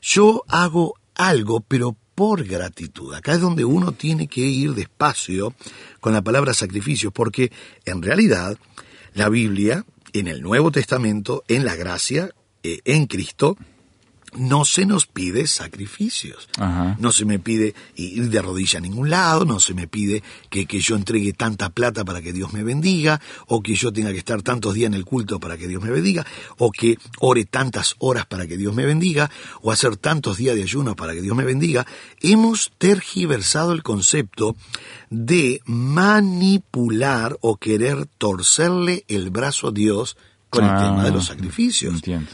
yo 0.00 0.44
hago 0.46 0.94
algo, 1.16 1.60
pero 1.60 1.96
por 2.14 2.44
gratitud. 2.44 3.14
Acá 3.14 3.32
es 3.32 3.40
donde 3.40 3.64
uno 3.64 3.92
tiene 3.92 4.26
que 4.28 4.42
ir 4.42 4.74
despacio 4.74 5.54
con 6.00 6.12
la 6.12 6.22
palabra 6.22 6.54
sacrificio, 6.54 7.10
porque 7.10 7.52
en 7.84 8.02
realidad 8.02 8.58
la 9.14 9.28
Biblia, 9.28 9.84
en 10.12 10.28
el 10.28 10.42
Nuevo 10.42 10.70
Testamento, 10.70 11.44
en 11.48 11.64
la 11.64 11.74
gracia, 11.74 12.30
eh, 12.62 12.80
en 12.84 13.06
Cristo, 13.06 13.56
no 14.34 14.64
se 14.64 14.86
nos 14.86 15.06
pide 15.06 15.46
sacrificios. 15.46 16.48
Ajá. 16.58 16.96
No 16.98 17.12
se 17.12 17.24
me 17.24 17.38
pide 17.38 17.74
ir 17.96 18.30
de 18.30 18.42
rodilla 18.42 18.78
a 18.78 18.82
ningún 18.82 19.10
lado, 19.10 19.44
no 19.44 19.60
se 19.60 19.74
me 19.74 19.86
pide 19.86 20.22
que, 20.50 20.66
que 20.66 20.80
yo 20.80 20.96
entregue 20.96 21.32
tanta 21.32 21.68
plata 21.70 22.04
para 22.04 22.22
que 22.22 22.32
Dios 22.32 22.52
me 22.52 22.62
bendiga, 22.64 23.20
o 23.46 23.62
que 23.62 23.74
yo 23.74 23.92
tenga 23.92 24.10
que 24.12 24.18
estar 24.18 24.42
tantos 24.42 24.74
días 24.74 24.88
en 24.88 24.94
el 24.94 25.04
culto 25.04 25.38
para 25.38 25.56
que 25.56 25.68
Dios 25.68 25.82
me 25.82 25.90
bendiga, 25.90 26.26
o 26.58 26.70
que 26.70 26.98
ore 27.20 27.44
tantas 27.44 27.94
horas 27.98 28.26
para 28.26 28.46
que 28.46 28.56
Dios 28.56 28.74
me 28.74 28.86
bendiga, 28.86 29.30
o 29.60 29.70
hacer 29.70 29.96
tantos 29.96 30.36
días 30.36 30.56
de 30.56 30.62
ayuno 30.62 30.96
para 30.96 31.12
que 31.14 31.22
Dios 31.22 31.36
me 31.36 31.44
bendiga. 31.44 31.86
Hemos 32.20 32.72
tergiversado 32.78 33.72
el 33.72 33.82
concepto 33.82 34.56
de 35.10 35.60
manipular 35.66 37.36
o 37.40 37.56
querer 37.56 38.06
torcerle 38.18 39.04
el 39.08 39.30
brazo 39.30 39.68
a 39.68 39.72
Dios 39.72 40.16
con 40.50 40.64
el 40.64 40.70
Ah, 40.70 40.78
tema 40.78 41.04
de 41.04 41.10
los 41.10 41.26
sacrificios. 41.26 41.94
Entiendo. 41.94 42.30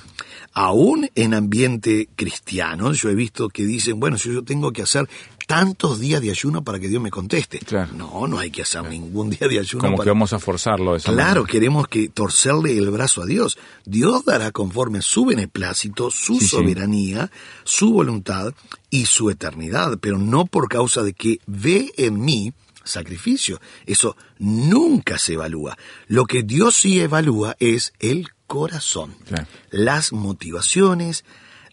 Aún 0.53 1.09
en 1.15 1.35
ambiente 1.35 2.09
cristiano, 2.17 2.93
yo 2.93 3.11
he 3.11 3.15
visto 3.15 3.49
que 3.49 3.65
dicen, 3.65 4.01
bueno, 4.01 4.19
si 4.19 4.33
yo 4.33 4.43
tengo 4.43 4.73
que 4.73 4.83
hacer 4.83 5.09
tantos 5.47 5.99
días 5.99 6.21
de 6.21 6.31
ayuno 6.31 6.63
para 6.63 6.79
que 6.79 6.89
Dios 6.89 7.01
me 7.03 7.11
conteste. 7.11 7.59
Claro. 7.61 7.93
No, 7.95 8.27
no 8.27 8.39
hay 8.39 8.51
que 8.51 8.63
hacer 8.63 8.83
ningún 8.85 9.31
día 9.31 9.49
de 9.49 9.59
ayuno. 9.59 9.83
Como 9.83 9.97
para- 9.97 10.05
que 10.05 10.11
vamos 10.11 10.33
a 10.35 10.39
forzarlo 10.39 10.93
de 10.93 10.99
esa 10.99 11.13
Claro, 11.13 11.43
manera. 11.43 11.47
queremos 11.53 11.89
que 11.89 12.09
torcerle 12.09 12.77
el 12.77 12.91
brazo 12.91 13.23
a 13.23 13.27
Dios. 13.27 13.57
Dios 13.87 14.25
dará 14.27 14.51
conforme 14.51 15.01
su 15.01 15.25
beneplácito, 15.25 16.11
su 16.11 16.35
Sí, 16.35 16.41
sí. 16.41 16.47
soberanía, 16.49 17.31
su 17.65 17.93
voluntad 17.93 18.53
y 18.91 19.07
su 19.07 19.31
eternidad, 19.31 19.99
pero 20.01 20.19
no 20.19 20.45
por 20.45 20.69
causa 20.69 21.03
de 21.03 21.15
que 21.15 21.39
ve 21.47 21.93
en 21.97 22.21
mí 22.21 22.53
sacrificio. 22.85 23.61
Eso 23.87 24.17
nunca 24.39 25.19
se 25.19 25.35
evalúa. 25.35 25.77
Lo 26.09 26.25
que 26.27 26.43
Dios 26.43 26.75
sí 26.75 27.01
evalúa 27.01 27.57
es 27.59 27.93
el 28.01 28.29
corazón, 28.49 29.15
Claro. 29.29 29.47
las 29.71 30.13
motivaciones, 30.13 31.25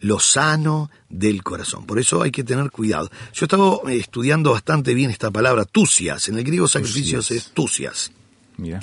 lo 0.01 0.19
sano 0.19 0.91
del 1.09 1.41
corazón. 1.41 1.87
Por 1.87 1.97
eso 1.97 2.21
hay 2.21 2.29
que 2.29 2.43
tener 2.43 2.69
cuidado. 2.69 3.09
Yo 3.33 3.45
estaba 3.45 3.77
eh, 3.91 3.97
estudiando 3.97 4.51
bastante 4.51 4.93
bien 4.93 5.09
esta 5.09 5.31
palabra, 5.31 5.65
tusias. 5.65 6.29
En 6.29 6.37
el 6.37 6.43
griego 6.43 6.67
sacrificios 6.67 7.31
es 7.31 7.51
tusias. 7.51 8.11
Mira. 8.57 8.81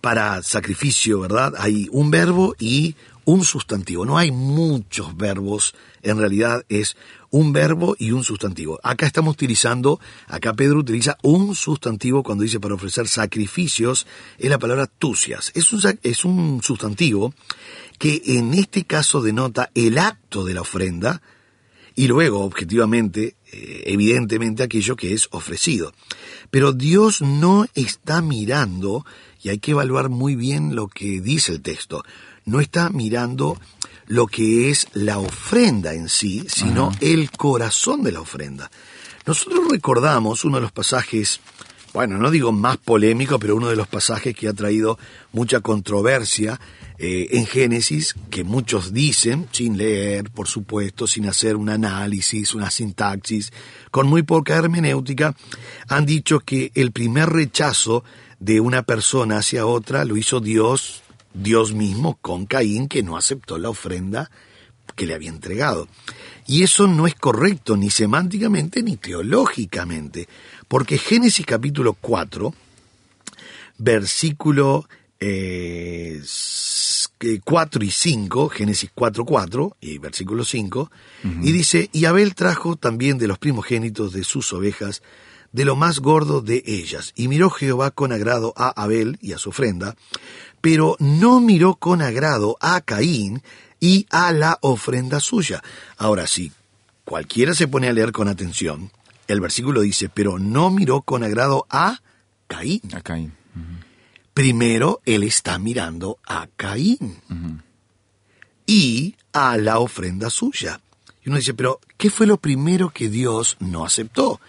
Para 0.00 0.42
sacrificio, 0.42 1.20
¿verdad? 1.20 1.54
Hay 1.58 1.88
un 1.90 2.10
verbo 2.10 2.54
y 2.60 2.94
un 3.24 3.44
sustantivo. 3.44 4.04
No 4.04 4.18
hay 4.18 4.30
muchos 4.30 5.16
verbos, 5.16 5.74
en 6.02 6.18
realidad 6.18 6.64
es 6.68 6.96
un 7.30 7.52
verbo 7.52 7.96
y 7.98 8.12
un 8.12 8.24
sustantivo. 8.24 8.78
Acá 8.82 9.06
estamos 9.06 9.34
utilizando, 9.34 10.00
acá 10.28 10.52
Pedro 10.54 10.78
utiliza 10.78 11.16
un 11.22 11.54
sustantivo 11.54 12.22
cuando 12.22 12.44
dice 12.44 12.60
para 12.60 12.74
ofrecer 12.74 13.08
sacrificios, 13.08 14.06
es 14.38 14.50
la 14.50 14.58
palabra 14.58 14.86
tusias. 14.86 15.50
Es 15.54 15.72
un, 15.72 15.98
es 16.02 16.24
un 16.24 16.62
sustantivo 16.62 17.34
que 17.98 18.22
en 18.26 18.54
este 18.54 18.84
caso 18.84 19.22
denota 19.22 19.70
el 19.74 19.98
acto 19.98 20.44
de 20.44 20.54
la 20.54 20.60
ofrenda 20.60 21.22
y 21.94 22.08
luego, 22.08 22.40
objetivamente, 22.40 23.36
eh, 23.52 23.82
evidentemente, 23.86 24.62
aquello 24.62 24.96
que 24.96 25.12
es 25.12 25.28
ofrecido. 25.30 25.92
Pero 26.50 26.72
Dios 26.72 27.20
no 27.20 27.66
está 27.74 28.22
mirando, 28.22 29.04
y 29.42 29.50
hay 29.50 29.58
que 29.58 29.72
evaluar 29.72 30.08
muy 30.08 30.34
bien 30.34 30.74
lo 30.74 30.88
que 30.88 31.20
dice 31.20 31.52
el 31.52 31.62
texto, 31.62 32.02
no 32.44 32.60
está 32.60 32.90
mirando 32.90 33.58
lo 34.06 34.26
que 34.26 34.70
es 34.70 34.88
la 34.94 35.18
ofrenda 35.18 35.94
en 35.94 36.08
sí, 36.08 36.44
sino 36.48 36.92
el 37.00 37.30
corazón 37.30 38.02
de 38.02 38.12
la 38.12 38.20
ofrenda. 38.20 38.70
Nosotros 39.24 39.68
recordamos 39.70 40.44
uno 40.44 40.56
de 40.56 40.62
los 40.62 40.72
pasajes, 40.72 41.40
bueno, 41.94 42.18
no 42.18 42.30
digo 42.30 42.52
más 42.52 42.76
polémico, 42.76 43.38
pero 43.38 43.56
uno 43.56 43.68
de 43.68 43.76
los 43.76 43.86
pasajes 43.86 44.34
que 44.34 44.48
ha 44.48 44.52
traído 44.52 44.98
mucha 45.32 45.60
controversia 45.60 46.60
eh, 46.98 47.28
en 47.38 47.46
Génesis, 47.46 48.14
que 48.30 48.44
muchos 48.44 48.92
dicen, 48.92 49.48
sin 49.52 49.78
leer, 49.78 50.30
por 50.30 50.48
supuesto, 50.48 51.06
sin 51.06 51.26
hacer 51.26 51.56
un 51.56 51.68
análisis, 51.68 52.54
una 52.54 52.70
sintaxis, 52.70 53.52
con 53.90 54.08
muy 54.08 54.22
poca 54.22 54.56
hermenéutica, 54.56 55.34
han 55.88 56.04
dicho 56.04 56.40
que 56.40 56.72
el 56.74 56.92
primer 56.92 57.30
rechazo 57.30 58.04
de 58.40 58.60
una 58.60 58.82
persona 58.82 59.38
hacia 59.38 59.66
otra 59.66 60.04
lo 60.04 60.16
hizo 60.16 60.40
Dios, 60.40 61.01
Dios 61.34 61.72
mismo, 61.72 62.18
con 62.20 62.46
Caín, 62.46 62.88
que 62.88 63.02
no 63.02 63.16
aceptó 63.16 63.58
la 63.58 63.70
ofrenda 63.70 64.30
que 64.96 65.06
le 65.06 65.14
había 65.14 65.30
entregado. 65.30 65.88
Y 66.46 66.62
eso 66.64 66.86
no 66.86 67.06
es 67.06 67.14
correcto 67.14 67.76
ni 67.76 67.88
semánticamente 67.90 68.82
ni 68.82 68.96
teológicamente, 68.96 70.28
porque 70.68 70.98
Génesis 70.98 71.46
capítulo 71.46 71.94
4, 71.94 72.52
versículo 73.78 74.88
eh, 75.20 76.18
s- 76.22 77.08
eh, 77.20 77.40
4 77.44 77.84
y 77.84 77.90
5, 77.90 78.48
Génesis 78.48 78.90
4, 78.94 79.24
4 79.24 79.76
y 79.80 79.98
versículo 79.98 80.44
5, 80.44 80.90
y 81.42 81.52
dice, 81.52 81.88
y 81.92 82.04
Abel 82.06 82.34
trajo 82.34 82.74
también 82.76 83.18
de 83.18 83.28
los 83.28 83.38
primogénitos 83.38 84.12
de 84.12 84.24
sus 84.24 84.52
ovejas, 84.52 85.02
de 85.52 85.64
lo 85.64 85.76
más 85.76 86.00
gordo 86.00 86.40
de 86.40 86.62
ellas, 86.66 87.12
y 87.14 87.28
miró 87.28 87.50
Jehová 87.50 87.92
con 87.92 88.10
agrado 88.10 88.52
a 88.56 88.70
Abel 88.82 89.18
y 89.20 89.32
a 89.32 89.38
su 89.38 89.50
ofrenda, 89.50 89.94
pero 90.62 90.96
no 91.00 91.40
miró 91.40 91.74
con 91.74 92.00
agrado 92.00 92.56
a 92.60 92.80
Caín 92.80 93.42
y 93.80 94.06
a 94.10 94.32
la 94.32 94.58
ofrenda 94.62 95.20
suya. 95.20 95.62
Ahora 95.98 96.26
sí, 96.26 96.50
cualquiera 97.04 97.52
se 97.52 97.68
pone 97.68 97.88
a 97.88 97.92
leer 97.92 98.12
con 98.12 98.28
atención, 98.28 98.90
el 99.28 99.40
versículo 99.40 99.82
dice, 99.82 100.08
pero 100.08 100.38
no 100.38 100.70
miró 100.70 101.02
con 101.02 101.22
agrado 101.24 101.66
a 101.68 102.00
Caín. 102.46 102.80
A 102.94 103.00
Caín. 103.02 103.32
Primero 104.34 105.00
él 105.04 105.24
está 105.24 105.58
mirando 105.58 106.18
a 106.26 106.46
Caín 106.56 107.20
y 108.66 109.14
a 109.32 109.56
la 109.58 109.78
ofrenda 109.78 110.30
suya. 110.30 110.80
Y 111.24 111.28
uno 111.28 111.38
dice, 111.38 111.54
pero 111.54 111.80
¿qué 111.96 112.10
fue 112.10 112.26
lo 112.26 112.36
primero 112.38 112.90
que 112.90 113.08
Dios 113.08 113.56
no 113.60 113.84
aceptó? 113.84 114.40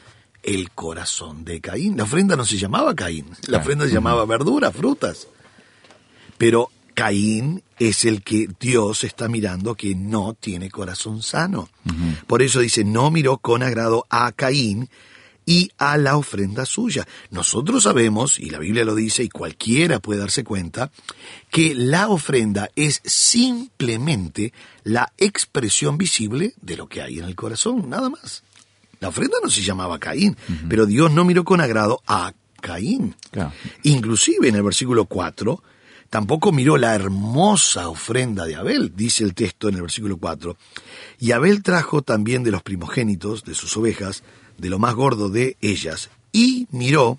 El 0.41 0.71
corazón 0.71 1.45
de 1.45 1.61
Caín. 1.61 1.97
La 1.97 2.03
ofrenda 2.03 2.35
no 2.35 2.45
se 2.45 2.57
llamaba 2.57 2.93
Caín, 2.95 3.29
la 3.29 3.35
Claro. 3.41 3.61
ofrenda 3.63 3.85
se 3.87 3.93
llamaba 3.93 4.25
verduras, 4.25 4.73
frutas. 4.75 5.27
Pero 6.37 6.69
Caín 6.93 7.63
es 7.79 8.05
el 8.05 8.23
que 8.23 8.47
Dios 8.59 9.03
está 9.03 9.27
mirando 9.27 9.75
que 9.75 9.95
no 9.95 10.33
tiene 10.33 10.69
corazón 10.69 11.21
sano. 11.21 11.69
Por 12.27 12.41
eso 12.41 12.59
dice, 12.59 12.83
no 12.83 13.11
miró 13.11 13.37
con 13.37 13.63
agrado 13.63 14.05
a 14.09 14.31
Caín 14.31 14.89
y 15.45 15.71
a 15.77 15.97
la 15.97 16.15
ofrenda 16.17 16.65
suya. 16.65 17.07
Nosotros 17.29 17.83
sabemos, 17.83 18.39
y 18.39 18.49
la 18.49 18.59
Biblia 18.59 18.85
lo 18.85 18.95
dice, 18.95 19.23
y 19.23 19.29
cualquiera 19.29 19.99
puede 19.99 20.21
darse 20.21 20.43
cuenta, 20.43 20.91
que 21.49 21.75
la 21.75 22.09
ofrenda 22.09 22.69
es 22.75 23.01
simplemente 23.03 24.53
la 24.83 25.11
expresión 25.17 25.97
visible 25.97 26.53
de 26.61 26.77
lo 26.77 26.87
que 26.87 27.01
hay 27.01 27.19
en 27.19 27.25
el 27.25 27.35
corazón, 27.35 27.89
nada 27.89 28.09
más. 28.09 28.43
La 28.99 29.09
ofrenda 29.09 29.37
no 29.43 29.49
se 29.49 29.61
llamaba 29.61 29.99
Caín, 29.99 30.37
pero 30.69 30.85
Dios 30.85 31.11
no 31.11 31.25
miró 31.25 31.43
con 31.43 31.59
agrado 31.59 32.01
a 32.07 32.33
Caín. 32.61 33.15
Claro. 33.31 33.51
Inclusive 33.83 34.47
en 34.47 34.55
el 34.55 34.63
versículo 34.63 35.05
4, 35.05 35.61
tampoco 36.13 36.51
miró 36.51 36.77
la 36.77 36.93
hermosa 36.93 37.89
ofrenda 37.89 38.45
de 38.45 38.55
Abel, 38.55 38.93
dice 38.95 39.23
el 39.23 39.33
texto 39.33 39.67
en 39.67 39.73
el 39.73 39.81
versículo 39.81 40.17
4. 40.17 40.55
Y 41.19 41.31
Abel 41.31 41.63
trajo 41.63 42.03
también 42.03 42.43
de 42.43 42.51
los 42.51 42.61
primogénitos 42.61 43.43
de 43.43 43.55
sus 43.55 43.75
ovejas, 43.77 44.21
de 44.59 44.69
lo 44.69 44.77
más 44.77 44.93
gordo 44.93 45.29
de 45.29 45.57
ellas, 45.59 46.11
y 46.31 46.67
miró 46.69 47.17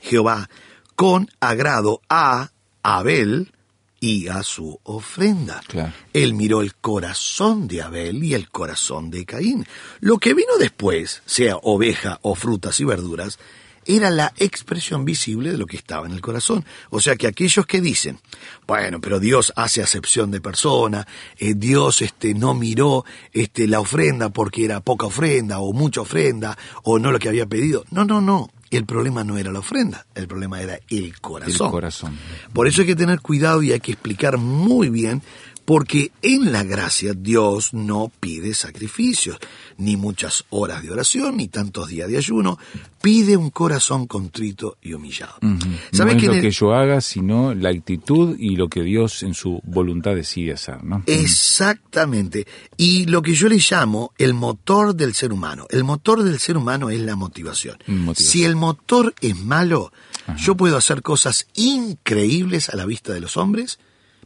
Jehová 0.00 0.50
con 0.96 1.30
agrado 1.38 2.00
a 2.08 2.50
Abel 2.82 3.52
y 4.00 4.26
a 4.26 4.42
su 4.42 4.80
ofrenda. 4.82 5.60
Claro. 5.68 5.92
Él 6.12 6.34
miró 6.34 6.62
el 6.62 6.74
corazón 6.74 7.68
de 7.68 7.82
Abel 7.82 8.24
y 8.24 8.34
el 8.34 8.50
corazón 8.50 9.12
de 9.12 9.24
Caín. 9.26 9.64
Lo 10.00 10.18
que 10.18 10.34
vino 10.34 10.58
después, 10.58 11.22
sea 11.24 11.56
oveja 11.58 12.18
o 12.22 12.34
frutas 12.34 12.80
y 12.80 12.84
verduras, 12.84 13.38
era 13.88 14.10
la 14.10 14.34
expresión 14.36 15.06
visible 15.06 15.50
de 15.50 15.56
lo 15.56 15.66
que 15.66 15.78
estaba 15.78 16.06
en 16.06 16.12
el 16.12 16.20
corazón. 16.20 16.64
O 16.90 17.00
sea 17.00 17.16
que 17.16 17.26
aquellos 17.26 17.66
que 17.66 17.80
dicen, 17.80 18.20
bueno, 18.66 19.00
pero 19.00 19.18
Dios 19.18 19.52
hace 19.56 19.82
acepción 19.82 20.30
de 20.30 20.42
persona, 20.42 21.06
eh, 21.38 21.54
Dios 21.56 22.02
este, 22.02 22.34
no 22.34 22.52
miró 22.52 23.06
este, 23.32 23.66
la 23.66 23.80
ofrenda 23.80 24.28
porque 24.28 24.66
era 24.66 24.80
poca 24.80 25.06
ofrenda 25.06 25.58
o 25.60 25.72
mucha 25.72 26.02
ofrenda 26.02 26.56
o 26.84 26.98
no 26.98 27.10
lo 27.10 27.18
que 27.18 27.30
había 27.30 27.46
pedido. 27.46 27.84
No, 27.90 28.04
no, 28.04 28.20
no. 28.20 28.50
El 28.70 28.84
problema 28.84 29.24
no 29.24 29.38
era 29.38 29.50
la 29.50 29.60
ofrenda, 29.60 30.06
el 30.14 30.28
problema 30.28 30.60
era 30.60 30.78
el 30.90 31.18
corazón. 31.20 31.68
El 31.68 31.72
corazón. 31.72 32.18
Por 32.52 32.68
eso 32.68 32.82
hay 32.82 32.86
que 32.86 32.96
tener 32.96 33.20
cuidado 33.20 33.62
y 33.62 33.72
hay 33.72 33.80
que 33.80 33.92
explicar 33.92 34.36
muy 34.36 34.90
bien, 34.90 35.22
porque 35.68 36.12
en 36.22 36.50
la 36.50 36.64
gracia 36.64 37.12
Dios 37.12 37.74
no 37.74 38.10
pide 38.20 38.54
sacrificios, 38.54 39.36
ni 39.76 39.98
muchas 39.98 40.46
horas 40.48 40.82
de 40.82 40.90
oración, 40.90 41.36
ni 41.36 41.48
tantos 41.48 41.88
días 41.88 42.08
de 42.08 42.16
ayuno, 42.16 42.58
pide 43.02 43.36
un 43.36 43.50
corazón 43.50 44.06
contrito 44.06 44.78
y 44.80 44.94
humillado. 44.94 45.34
No 45.42 45.58
¿Sabes 45.92 46.14
es 46.14 46.22
que 46.22 46.26
lo 46.28 46.32
el- 46.32 46.40
que 46.40 46.52
yo 46.52 46.72
haga, 46.72 47.02
sino 47.02 47.54
la 47.54 47.68
actitud 47.68 48.34
y 48.38 48.56
lo 48.56 48.68
que 48.70 48.82
Dios 48.82 49.22
en 49.22 49.34
su 49.34 49.60
voluntad 49.62 50.14
decide 50.14 50.54
hacer, 50.54 50.82
¿no? 50.82 51.02
Exactamente. 51.04 52.46
Y 52.78 53.04
lo 53.04 53.20
que 53.20 53.34
yo 53.34 53.50
le 53.50 53.58
llamo 53.58 54.14
el 54.16 54.32
motor 54.32 54.94
del 54.94 55.12
ser 55.12 55.34
humano. 55.34 55.66
El 55.68 55.84
motor 55.84 56.22
del 56.22 56.38
ser 56.38 56.56
humano 56.56 56.88
es 56.88 57.00
la 57.00 57.14
motivación. 57.14 57.76
Motivación. 57.88 58.14
Si 58.30 58.42
el 58.42 58.56
motor 58.56 59.14
es 59.20 59.36
malo, 59.36 59.92
yo 60.38 60.56
puedo 60.56 60.78
hacer 60.78 61.02
cosas 61.02 61.46
increíbles 61.54 62.70
a 62.70 62.76
la 62.76 62.86
vista 62.86 63.12
de 63.12 63.20
los 63.20 63.36
hombres, 63.36 63.78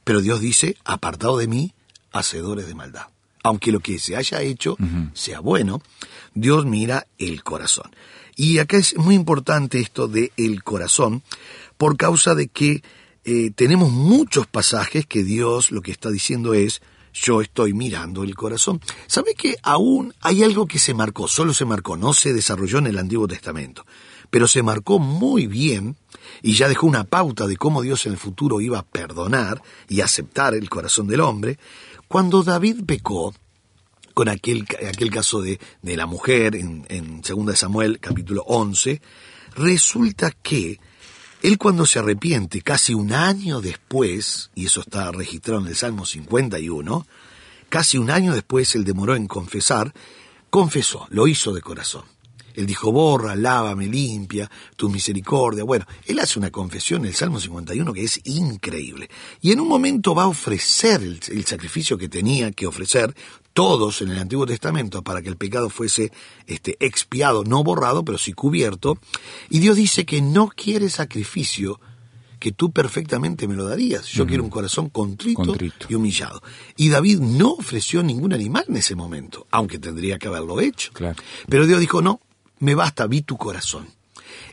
pero 0.05 0.21
Dios 0.21 0.41
dice, 0.41 0.77
apartado 0.85 1.39
de 1.39 1.47
mí, 1.47 1.73
hacedores 2.13 2.67
de 2.67 2.75
maldad. 2.75 3.07
Aunque 3.43 3.73
lo 3.73 3.81
que 3.81 3.99
se 3.99 4.17
haya 4.17 4.41
hecho 4.43 4.77
sea 5.15 5.41
bueno, 5.41 5.83
Dios 6.35 6.65
mira 6.65 7.07
el 7.19 7.43
corazón. 7.43 7.91
Y 8.37 8.59
acá 8.59 8.77
es 8.77 8.97
muy 8.97 9.15
importante 9.15 9.81
esto 9.81 10.09
de 10.09 10.33
el 10.37 10.63
corazón, 10.63 11.23
por 11.77 11.97
causa 11.97 12.35
de 12.35 12.49
que 12.49 12.83
eh, 13.25 13.51
tenemos 13.55 13.91
muchos 13.91 14.47
pasajes 14.47 15.07
que 15.07 15.23
Dios 15.23 15.71
lo 15.71 15.83
que 15.83 15.93
está 15.93 16.11
diciendo 16.11 16.55
es, 16.55 16.83
yo 17.13 17.43
estoy 17.43 17.75
mirando 17.75 18.25
el 18.25 18.35
corazón. 18.35 18.81
¿Sabe 19.07 19.35
que 19.35 19.57
aún 19.63 20.15
hay 20.21 20.43
algo 20.43 20.67
que 20.67 20.79
se 20.79 20.95
marcó, 20.95 21.29
solo 21.29 21.53
se 21.53 21.65
marcó, 21.65 21.97
no 21.97 22.15
se 22.15 22.33
desarrolló 22.33 22.79
en 22.79 22.87
el 22.87 22.99
Antiguo 22.99 23.29
Testamento, 23.29 23.85
pero 24.33 24.49
se 24.49 24.63
marcó 24.63 24.99
muy 24.99 25.47
bien 25.47 25.95
y 26.41 26.55
ya 26.55 26.67
dejó 26.67 26.87
una 26.87 27.05
pauta 27.05 27.47
de 27.47 27.59
cómo 27.59 27.83
Dios 27.83 28.07
en 28.07 28.13
el 28.13 28.19
futuro 28.19 28.63
iba 28.63 28.79
a 28.79 28.83
perdonar 28.83 29.63
y 29.91 30.01
aceptar 30.01 30.55
el 30.55 30.71
corazón 30.71 31.07
del 31.07 31.21
hombre? 31.21 31.59
Cuando 32.09 32.43
David 32.43 32.79
pecó, 32.87 33.35
con 34.15 34.31
aquel, 34.31 34.67
aquel 34.89 35.11
caso 35.11 35.43
de, 35.43 35.61
de 35.83 35.97
la 35.99 36.07
mujer 36.07 36.57
en, 36.57 36.87
en 36.89 37.21
2 37.21 37.59
Samuel 37.59 38.01
capítulo 38.01 38.43
11, 38.47 39.03
resulta 39.55 40.31
que 40.31 40.81
él 41.43 41.59
cuando 41.59 41.85
se 41.85 41.99
arrepiente, 41.99 42.63
casi 42.63 42.95
un 42.95 43.13
año 43.13 43.61
después, 43.61 44.51
y 44.55 44.65
eso 44.65 44.81
está 44.81 45.13
registrado 45.13 45.61
en 45.61 45.67
el 45.67 45.77
Salmo 45.77 46.07
51, 46.07 47.07
casi 47.69 47.99
un 47.99 48.11
año 48.11 48.33
después 48.33 48.75
él 48.77 48.85
demoró 48.85 49.15
en 49.15 49.27
confesar, 49.27 49.93
confesó, 50.49 51.07
lo 51.11 51.27
hizo 51.27 51.53
de 51.53 51.61
corazón. 51.61 52.05
Él 52.55 52.67
dijo, 52.67 52.93
borra, 52.93 53.35
lávame, 53.35 53.87
limpia, 53.87 54.51
tu 54.77 54.89
misericordia. 54.89 55.65
Bueno, 55.65 55.87
él 56.07 56.19
hace 56.19 56.39
una 56.39 56.51
confesión 56.51 57.03
en 57.03 57.09
el 57.09 57.15
Salmo 57.15 57.41
51 57.41 57.93
que 57.93 58.05
es 58.05 58.21
increíble. 58.25 59.09
Y 59.41 59.53
en 59.53 59.61
un 59.61 59.69
momento 59.69 60.15
va 60.15 60.25
a 60.25 60.29
ofrecer 60.29 61.03
el, 61.03 61.21
el 61.29 61.45
sacrificio 61.45 61.99
que 61.99 62.09
tenía 62.09 62.51
que 62.53 62.67
ofrecer, 62.67 63.15
todos 63.53 64.03
en 64.03 64.11
el 64.11 64.19
Antiguo 64.19 64.47
Testamento 64.47 65.03
para 65.03 65.23
que 65.23 65.29
el 65.29 65.37
pecado 65.37 65.69
fuese 65.69 66.13
este, 66.47 66.77
expiado, 66.81 67.45
no 67.45 67.63
borrado, 67.63 68.05
pero 68.05 68.19
sí 68.19 68.33
cubierto. 68.33 68.99
Y 69.51 69.61
Dios 69.61 69.77
dice 69.77 70.05
que 70.05 70.23
no 70.23 70.49
quiere 70.49 70.89
sacrificio 70.89 71.81
que 72.39 72.51
tú 72.51 72.73
perfectamente 72.73 73.47
me 73.47 73.55
lo 73.55 73.67
darías. 73.67 74.09
Yo 74.09 74.27
quiero 74.27 74.43
un 74.43 74.51
corazón 74.51 74.89
contrito, 74.89 75.45
Contrito. 75.45 75.87
y 75.89 75.95
humillado. 75.95 76.43
Y 76.77 76.89
David 76.89 77.21
no 77.21 77.53
ofreció 77.53 78.03
ningún 78.03 78.33
animal 78.33 78.65
en 78.69 78.79
ese 78.79 78.97
momento, 78.97 79.47
aunque 79.53 79.79
tendría 79.79 80.19
que 80.19 80.27
haberlo 80.27 80.61
hecho. 80.61 80.91
Claro. 80.93 81.23
Pero 81.49 81.69
Dios 81.69 81.79
dijo, 81.79 82.03
no, 82.03 82.21
me 82.63 82.77
basta, 82.77 83.09
vi 83.09 83.23
tu 83.23 83.37
corazón. 83.37 83.89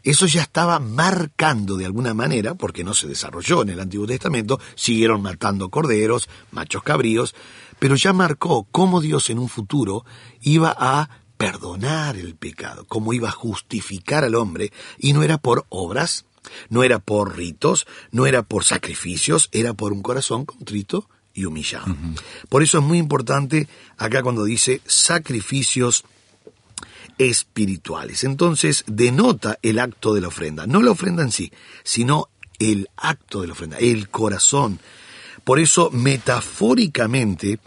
Eso 0.03 0.25
ya 0.25 0.41
estaba 0.41 0.79
marcando 0.79 1.77
de 1.77 1.85
alguna 1.85 2.15
manera, 2.15 2.55
porque 2.55 2.83
no 2.83 2.95
se 2.95 3.07
desarrolló 3.07 3.61
en 3.61 3.69
el 3.69 3.79
Antiguo 3.79 4.07
Testamento, 4.07 4.59
siguieron 4.73 5.21
matando 5.21 5.69
corderos, 5.69 6.27
machos 6.51 6.81
cabríos, 6.81 7.35
pero 7.77 7.95
ya 7.95 8.11
marcó 8.11 8.67
cómo 8.71 8.99
Dios 8.99 9.29
en 9.29 9.37
un 9.37 9.47
futuro 9.47 10.05
iba 10.41 10.75
a 10.77 11.21
perdonar 11.37 12.17
el 12.17 12.35
pecado, 12.35 12.85
cómo 12.87 13.13
iba 13.13 13.29
a 13.29 13.33
justificar 13.33 14.23
al 14.23 14.33
hombre, 14.33 14.73
y 14.97 15.13
no 15.13 15.21
era 15.21 15.37
por 15.37 15.67
obras, 15.69 16.25
no 16.69 16.81
era 16.83 16.97
por 16.97 17.37
ritos, 17.37 17.85
no 18.11 18.25
era 18.25 18.41
por 18.41 18.65
sacrificios, 18.65 19.49
era 19.51 19.75
por 19.75 19.93
un 19.93 20.01
corazón 20.01 20.45
contrito 20.45 21.07
y 21.35 21.45
humillado. 21.45 21.95
Por 22.49 22.63
eso 22.63 22.79
es 22.79 22.83
muy 22.83 22.97
importante 22.97 23.67
acá 23.97 24.23
cuando 24.23 24.45
dice 24.45 24.81
sacrificios 24.87 26.05
espirituales. 27.17 28.23
Entonces 28.23 28.83
denota 28.87 29.59
el 29.61 29.79
acto 29.79 30.13
de 30.13 30.21
la 30.21 30.29
ofrenda, 30.29 30.67
no 30.67 30.81
la 30.81 30.91
ofrenda 30.91 31.23
en 31.23 31.31
sí, 31.31 31.51
sino 31.83 32.29
el 32.59 32.89
acto 32.97 33.41
de 33.41 33.47
la 33.47 33.53
ofrenda, 33.53 33.77
el 33.77 34.09
corazón. 34.09 34.79
Por 35.43 35.59
eso 35.59 35.89
metafóricamente 35.91 37.59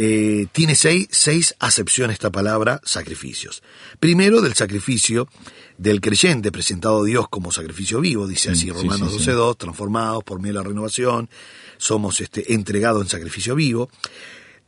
eh, 0.00 0.46
tiene 0.52 0.76
seis, 0.76 1.08
seis 1.10 1.56
acepciones 1.58 2.14
esta 2.14 2.30
palabra 2.30 2.80
sacrificios. 2.84 3.62
Primero 3.98 4.40
del 4.40 4.54
sacrificio 4.54 5.28
del 5.76 6.00
creyente 6.00 6.52
presentado 6.52 7.02
a 7.02 7.04
Dios 7.04 7.28
como 7.28 7.50
sacrificio 7.50 8.00
vivo, 8.00 8.26
dice 8.28 8.50
así 8.50 8.62
Sí, 8.62 8.70
Romanos 8.70 9.12
sí, 9.12 9.18
sí. 9.18 9.30
12.2, 9.30 9.56
transformados 9.58 10.22
por 10.22 10.38
medio 10.40 10.54
de 10.54 10.60
la 10.60 10.68
renovación, 10.68 11.28
somos 11.78 12.20
este, 12.20 12.54
entregados 12.54 13.02
en 13.02 13.08
sacrificio 13.08 13.56
vivo. 13.56 13.90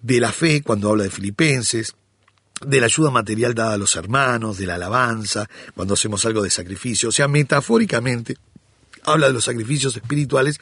De 0.03 0.19
la 0.19 0.33
fe, 0.33 0.63
cuando 0.63 0.91
habla 0.91 1.05
de 1.05 1.11
Filipenses, 1.11 1.95
de 2.61 2.81
la 2.81 2.87
ayuda 2.87 3.11
material 3.11 3.55
dada 3.55 3.75
a 3.75 3.79
los 3.79 3.97
hermanos, 3.97 4.59
de 4.59 4.67
la 4.67 4.75
alabanza, 4.75 5.49
cuando 5.75 5.95
hacemos 5.95 6.25
algo 6.27 6.43
de 6.43 6.51
sacrificio. 6.51 7.09
O 7.09 7.13
sea, 7.13 7.27
metafóricamente 7.29 8.37
habla 9.05 9.29
de 9.29 9.33
los 9.33 9.45
sacrificios 9.45 9.97
espirituales 9.97 10.61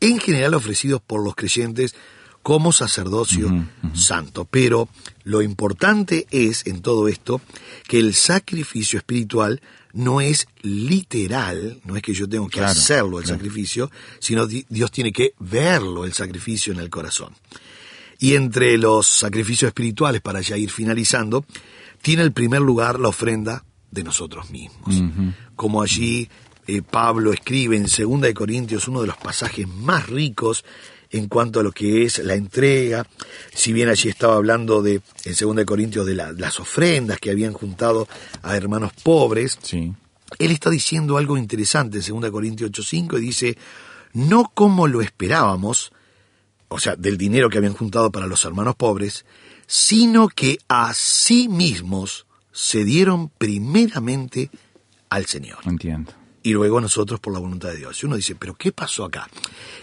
en 0.00 0.18
general 0.18 0.54
ofrecidos 0.54 1.00
por 1.00 1.22
los 1.22 1.34
creyentes 1.34 1.94
como 2.42 2.72
sacerdocio 2.72 3.66
santo. 3.94 4.44
Pero 4.50 4.88
lo 5.24 5.40
importante 5.42 6.26
es 6.30 6.66
en 6.66 6.82
todo 6.82 7.08
esto 7.08 7.40
que 7.88 7.98
el 7.98 8.14
sacrificio 8.14 8.98
espiritual 8.98 9.60
no 9.94 10.20
es 10.20 10.46
literal, 10.62 11.80
no 11.84 11.96
es 11.96 12.02
que 12.02 12.12
yo 12.14 12.28
tengo 12.28 12.48
que 12.48 12.58
Claro, 12.58 12.72
hacerlo 12.72 13.18
el 13.18 13.24
claro. 13.24 13.38
sacrificio, 13.38 13.90
sino 14.18 14.46
di- 14.46 14.66
Dios 14.68 14.90
tiene 14.90 15.12
que 15.12 15.34
verlo 15.38 16.04
el 16.04 16.12
sacrificio 16.12 16.72
en 16.72 16.80
el 16.80 16.90
corazón. 16.90 17.32
Y 18.18 18.34
entre 18.34 18.78
los 18.78 19.06
sacrificios 19.06 19.68
espirituales, 19.68 20.20
para 20.20 20.40
ya 20.40 20.56
ir 20.56 20.70
finalizando, 20.70 21.44
tiene 22.02 22.22
el 22.22 22.32
primer 22.32 22.60
lugar 22.60 23.00
la 23.00 23.08
ofrenda 23.08 23.64
de 23.90 24.04
nosotros 24.04 24.50
mismos. 24.50 25.02
Como 25.56 25.82
allí 25.82 26.28
eh, 26.66 26.82
Pablo 26.82 27.32
escribe 27.32 27.76
en 27.76 27.84
2 27.84 28.20
de 28.20 28.34
Corintios, 28.34 28.88
uno 28.88 29.00
de 29.00 29.06
los 29.08 29.16
pasajes 29.16 29.68
más 29.68 30.08
ricos 30.08 30.64
en 31.10 31.28
cuanto 31.28 31.60
a 31.60 31.62
lo 31.62 31.70
que 31.70 32.04
es 32.04 32.18
la 32.18 32.34
entrega, 32.34 33.06
si 33.54 33.72
bien 33.72 33.88
allí 33.88 34.08
estaba 34.08 34.34
hablando 34.34 34.82
de, 34.82 34.94
en 35.24 35.34
2 35.38 35.54
de 35.56 35.64
Corintios, 35.64 36.06
de 36.06 36.14
la- 36.14 36.32
las 36.32 36.58
ofrendas 36.58 37.18
que 37.18 37.30
habían 37.30 37.52
juntado 37.52 38.08
a 38.42 38.56
hermanos 38.56 38.92
pobres, 39.02 39.56
Sí. 39.62 39.92
él 40.38 40.50
está 40.50 40.70
diciendo 40.70 41.16
algo 41.16 41.36
interesante 41.36 41.98
en 41.98 42.02
2 42.20 42.30
Corintios 42.32 42.70
8:5 42.72 43.18
y 43.18 43.20
dice, 43.20 43.56
no 44.12 44.50
como 44.54 44.88
lo 44.88 45.02
esperábamos, 45.02 45.92
o 46.74 46.80
sea, 46.80 46.96
del 46.96 47.16
dinero 47.16 47.48
que 47.48 47.58
habían 47.58 47.74
juntado 47.74 48.10
para 48.10 48.26
los 48.26 48.44
hermanos 48.44 48.74
pobres, 48.74 49.24
sino 49.68 50.26
que 50.26 50.58
a 50.68 50.92
sí 50.92 51.48
mismos 51.48 52.26
se 52.50 52.84
dieron 52.84 53.28
primeramente 53.28 54.50
al 55.08 55.26
Señor 55.26 55.58
Entiendo. 55.66 56.10
y 56.42 56.52
luego 56.52 56.80
nosotros 56.80 57.20
por 57.20 57.32
la 57.32 57.38
voluntad 57.38 57.68
de 57.68 57.76
Dios. 57.76 58.02
Y 58.02 58.06
uno 58.06 58.16
dice, 58.16 58.34
pero 58.34 58.56
¿qué 58.56 58.72
pasó 58.72 59.04
acá? 59.04 59.28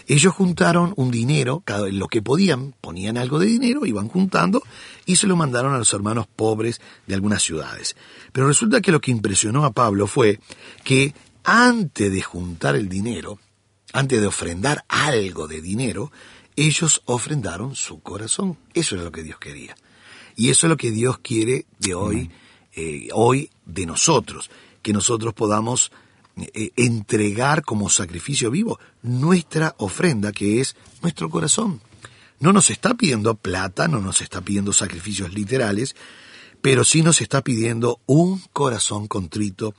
Ellos 0.06 0.34
juntaron 0.34 0.92
un 0.96 1.10
dinero, 1.10 1.62
cada 1.64 1.88
lo 1.88 2.08
que 2.08 2.20
podían, 2.20 2.74
ponían 2.82 3.16
algo 3.16 3.38
de 3.38 3.46
dinero, 3.46 3.86
iban 3.86 4.08
juntando 4.08 4.62
y 5.06 5.16
se 5.16 5.26
lo 5.26 5.34
mandaron 5.34 5.72
a 5.72 5.78
los 5.78 5.94
hermanos 5.94 6.26
pobres 6.26 6.78
de 7.06 7.14
algunas 7.14 7.42
ciudades. 7.42 7.96
Pero 8.32 8.48
resulta 8.48 8.82
que 8.82 8.92
lo 8.92 9.00
que 9.00 9.12
impresionó 9.12 9.64
a 9.64 9.72
Pablo 9.72 10.06
fue 10.06 10.40
que 10.84 11.14
antes 11.42 12.12
de 12.12 12.20
juntar 12.20 12.76
el 12.76 12.90
dinero, 12.90 13.38
antes 13.94 14.20
de 14.20 14.26
ofrendar 14.26 14.84
algo 14.88 15.48
de 15.48 15.62
dinero, 15.62 16.12
ellos 16.56 17.02
ofrendaron 17.06 17.74
su 17.74 18.00
corazón. 18.00 18.58
Eso 18.74 18.94
era 18.94 19.04
lo 19.04 19.12
que 19.12 19.22
Dios 19.22 19.38
quería. 19.38 19.76
Y 20.36 20.50
eso 20.50 20.66
es 20.66 20.70
lo 20.70 20.76
que 20.76 20.90
Dios 20.90 21.18
quiere 21.18 21.66
de 21.78 21.94
hoy, 21.94 22.30
eh, 22.74 23.08
hoy 23.12 23.50
de 23.66 23.86
nosotros, 23.86 24.50
que 24.82 24.92
nosotros 24.92 25.34
podamos 25.34 25.92
eh, 26.36 26.72
entregar 26.76 27.62
como 27.62 27.90
sacrificio 27.90 28.50
vivo 28.50 28.80
nuestra 29.02 29.74
ofrenda, 29.78 30.32
que 30.32 30.60
es 30.60 30.76
nuestro 31.02 31.28
corazón. 31.28 31.82
No 32.40 32.52
nos 32.52 32.70
está 32.70 32.94
pidiendo 32.94 33.34
plata, 33.34 33.86
no 33.88 34.00
nos 34.00 34.22
está 34.22 34.40
pidiendo 34.40 34.72
sacrificios 34.72 35.34
literales, 35.34 35.94
pero 36.62 36.84
sí 36.84 37.02
nos 37.02 37.20
está 37.20 37.42
pidiendo 37.42 38.00
un 38.06 38.42
corazón 38.52 39.08
contrito 39.08 39.74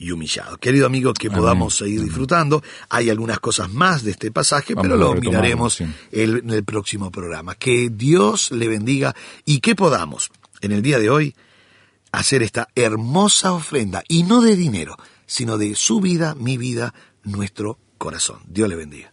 y 0.00 0.10
humillado. 0.10 0.56
Querido 0.56 0.86
amigo, 0.86 1.12
que 1.12 1.30
podamos 1.30 1.76
seguir 1.76 2.02
disfrutando. 2.02 2.62
Hay 2.88 3.10
algunas 3.10 3.38
cosas 3.38 3.70
más 3.70 4.02
de 4.02 4.12
este 4.12 4.32
pasaje, 4.32 4.74
Vamos 4.74 4.88
pero 4.90 4.96
lo 4.96 5.14
miraremos 5.14 5.74
sí. 5.74 5.84
el- 6.10 6.38
en 6.38 6.50
el 6.50 6.64
próximo 6.64 7.10
programa. 7.12 7.54
Que 7.54 7.90
Dios 7.90 8.50
le 8.50 8.66
bendiga 8.66 9.14
y 9.44 9.60
que 9.60 9.76
podamos 9.76 10.30
en 10.62 10.72
el 10.72 10.80
día 10.82 10.98
de 10.98 11.10
hoy 11.10 11.34
hacer 12.12 12.42
esta 12.42 12.68
hermosa 12.74 13.52
ofrenda, 13.52 14.02
y 14.08 14.24
no 14.24 14.40
de 14.40 14.56
dinero, 14.56 14.96
sino 15.26 15.58
de 15.58 15.76
su 15.76 16.00
vida, 16.00 16.34
mi 16.34 16.56
vida, 16.56 16.92
nuestro 17.22 17.78
corazón. 17.98 18.38
Dios 18.48 18.68
le 18.68 18.76
bendiga. 18.76 19.12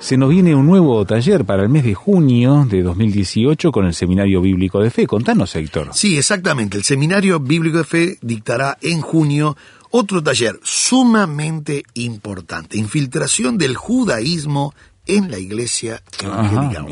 Se 0.00 0.16
nos 0.16 0.30
viene 0.30 0.54
un 0.54 0.66
nuevo 0.66 1.04
taller 1.04 1.44
para 1.44 1.64
el 1.64 1.68
mes 1.68 1.84
de 1.84 1.94
junio 1.94 2.64
de 2.68 2.82
2018 2.82 3.72
con 3.72 3.84
el 3.84 3.94
Seminario 3.94 4.40
Bíblico 4.40 4.80
de 4.80 4.90
Fe. 4.90 5.06
Contanos, 5.06 5.54
Héctor. 5.56 5.90
Sí, 5.92 6.16
exactamente. 6.16 6.76
El 6.78 6.84
Seminario 6.84 7.40
Bíblico 7.40 7.78
de 7.78 7.84
Fe 7.84 8.18
dictará 8.22 8.78
en 8.80 9.00
junio 9.00 9.56
otro 9.90 10.22
taller 10.22 10.60
sumamente 10.62 11.82
importante, 11.94 12.78
infiltración 12.78 13.58
del 13.58 13.76
judaísmo 13.76 14.72
en 15.06 15.30
la 15.30 15.38
iglesia 15.38 16.02
evangélica. 16.22 16.84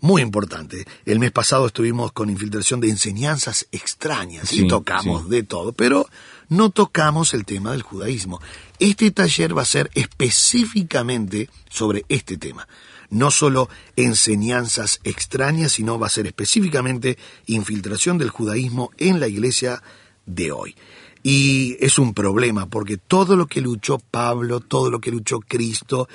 Muy 0.00 0.22
importante. 0.22 0.84
El 1.06 1.18
mes 1.18 1.32
pasado 1.32 1.66
estuvimos 1.66 2.12
con 2.12 2.30
infiltración 2.30 2.80
de 2.80 2.88
enseñanzas 2.88 3.66
extrañas 3.72 4.48
Sí, 4.48 4.64
y 4.64 4.68
tocamos 4.68 5.24
sí. 5.24 5.30
de 5.30 5.42
todo, 5.42 5.72
pero 5.72 6.06
no 6.48 6.70
tocamos 6.70 7.34
el 7.34 7.44
tema 7.44 7.72
del 7.72 7.82
judaísmo. 7.82 8.40
Este 8.78 9.10
taller 9.10 9.56
va 9.56 9.62
a 9.62 9.66
ser 9.66 9.90
específicamente 9.94 11.48
sobre 11.68 12.04
este 12.08 12.36
tema. 12.36 12.68
No 13.10 13.30
solo 13.30 13.68
enseñanzas 13.96 15.00
extrañas, 15.04 15.72
sino 15.72 15.98
va 15.98 16.08
a 16.08 16.10
ser 16.10 16.26
específicamente 16.26 17.18
infiltración 17.46 18.18
del 18.18 18.30
judaísmo 18.30 18.90
en 18.98 19.18
la 19.20 19.28
iglesia 19.28 19.82
de 20.26 20.52
hoy. 20.52 20.76
Y 21.22 21.76
es 21.80 21.98
un 21.98 22.14
problema 22.14 22.66
porque 22.66 22.96
todo 22.96 23.36
lo 23.36 23.46
que 23.46 23.60
luchó 23.60 23.98
Pablo, 23.98 24.60
todo 24.60 24.90
lo 24.90 25.00
que 25.00 25.10
luchó 25.10 25.40
Cristo 25.40 26.08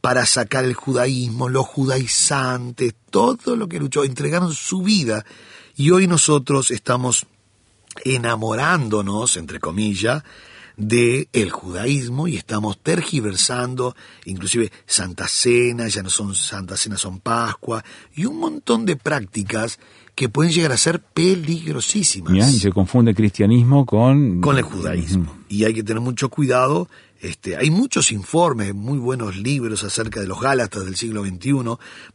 para 0.00 0.26
sacar 0.26 0.64
el 0.64 0.74
judaísmo, 0.74 1.48
los 1.48 1.66
judaizantes, 1.66 2.94
todo 3.10 3.56
lo 3.56 3.68
que 3.68 3.78
luchó, 3.78 4.04
entregaron 4.04 4.52
su 4.52 4.82
vida 4.82 5.24
y 5.76 5.90
hoy 5.90 6.06
nosotros 6.06 6.70
estamos 6.70 7.26
enamorándonos, 8.04 9.36
entre 9.36 9.60
comillas, 9.60 10.22
de 10.76 11.28
el 11.34 11.50
judaísmo 11.50 12.26
y 12.26 12.36
estamos 12.36 12.78
tergiversando, 12.82 13.94
inclusive 14.24 14.72
Santa 14.86 15.28
Cena, 15.28 15.88
ya 15.88 16.02
no 16.02 16.08
son 16.08 16.34
Santa 16.34 16.76
Cena, 16.76 16.96
son 16.96 17.20
Pascua, 17.20 17.84
y 18.14 18.24
un 18.24 18.38
montón 18.38 18.86
de 18.86 18.96
prácticas 18.96 19.78
que 20.14 20.28
pueden 20.30 20.52
llegar 20.52 20.72
a 20.72 20.76
ser 20.78 21.00
peligrosísimas 21.00 22.32
Mirá, 22.32 22.50
y 22.50 22.58
se 22.58 22.70
confunde 22.72 23.14
cristianismo 23.14 23.84
con... 23.86 24.40
con 24.40 24.56
el 24.56 24.62
judaísmo. 24.62 25.36
Y 25.48 25.64
hay 25.64 25.74
que 25.74 25.82
tener 25.82 26.00
mucho 26.00 26.28
cuidado. 26.30 26.88
Este, 27.20 27.56
hay 27.56 27.70
muchos 27.70 28.12
informes, 28.12 28.74
muy 28.74 28.98
buenos 28.98 29.36
libros 29.36 29.84
acerca 29.84 30.20
de 30.20 30.26
los 30.26 30.40
Gálatas 30.40 30.84
del 30.86 30.96
siglo 30.96 31.22
XXI. 31.24 31.52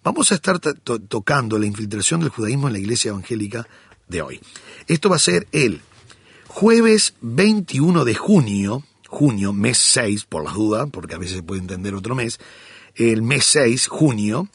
Vamos 0.04 0.32
a 0.32 0.36
estar 0.36 0.58
to- 0.60 0.74
to- 0.74 1.00
tocando 1.00 1.60
la 1.60 1.68
infiltración 1.68 2.22
del 2.22 2.30
judaísmo 2.30 2.68
en 2.68 2.74
la 2.74 2.80
iglesia 2.80 3.10
evangélica 3.10 3.68
de 4.08 4.22
hoy. 4.22 4.40
Esto 4.88 5.10
va 5.10 5.16
a 5.16 5.20
ser 5.20 5.48
el 5.52 5.82
jueves 6.48 7.16
21 7.22 8.06
de 8.06 8.16
junio, 8.16 8.84
junio, 9.08 9.54
mes 9.54 9.78
6, 9.78 10.26
por 10.26 10.44
las 10.44 10.54
dudas, 10.54 10.88
porque 10.92 11.16
a 11.16 11.18
veces 11.18 11.38
se 11.38 11.44
puede 11.44 11.62
entender 11.62 11.94
otro 11.96 12.16
mes, 12.16 12.40
el 12.96 13.22
mes 13.22 13.46
6, 13.46 13.88
junio, 13.88 14.48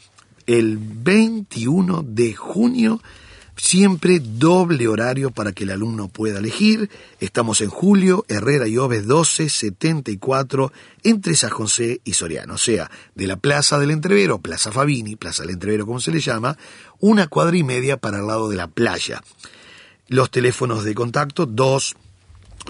el 0.47 0.79
21 0.79 2.03
de 2.03 2.35
junio 2.35 3.01
Siempre 3.63 4.21
doble 4.21 4.89
horario 4.89 5.31
para 5.31 5.53
que 5.53 5.65
el 5.65 5.71
alumno 5.71 6.09
pueda 6.09 6.39
elegir. 6.39 6.89
Estamos 7.21 7.61
en 7.61 7.69
Julio, 7.69 8.25
Herrera 8.27 8.67
y 8.67 8.79
Oves 8.79 9.03
1274, 9.03 10.73
entre 11.05 11.37
San 11.37 11.51
José 11.51 12.01
y 12.03 12.15
Soriano. 12.15 12.55
O 12.55 12.59
sea, 12.59 12.91
de 13.15 13.27
la 13.27 13.37
Plaza 13.37 13.79
del 13.79 13.91
Entrevero, 13.91 14.39
Plaza 14.39 14.73
Fabini, 14.73 15.15
Plaza 15.15 15.43
del 15.43 15.53
Entrevero 15.53 15.85
como 15.85 16.01
se 16.01 16.11
le 16.11 16.21
llama, 16.21 16.57
una 17.01 17.29
cuadra 17.29 17.55
y 17.59 17.63
media 17.63 17.99
para 17.99 18.21
el 18.21 18.27
lado 18.27 18.49
de 18.49 18.57
la 18.57 18.67
playa. 18.67 19.23
Los 20.09 20.31
teléfonos 20.31 20.83
de 20.83 20.95
contacto 20.95 21.45
2 21.45 21.97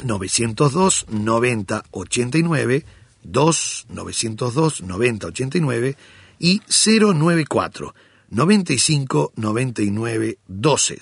902 0.03 1.07
90 1.09 1.85
89, 1.93 2.85
2 3.23 3.87
902 3.91 4.83
90 4.83 5.27
89 5.29 5.97
y 6.41 6.61
094 6.69 7.95
95 8.31 9.33
99 9.37 10.39
12 10.47 10.99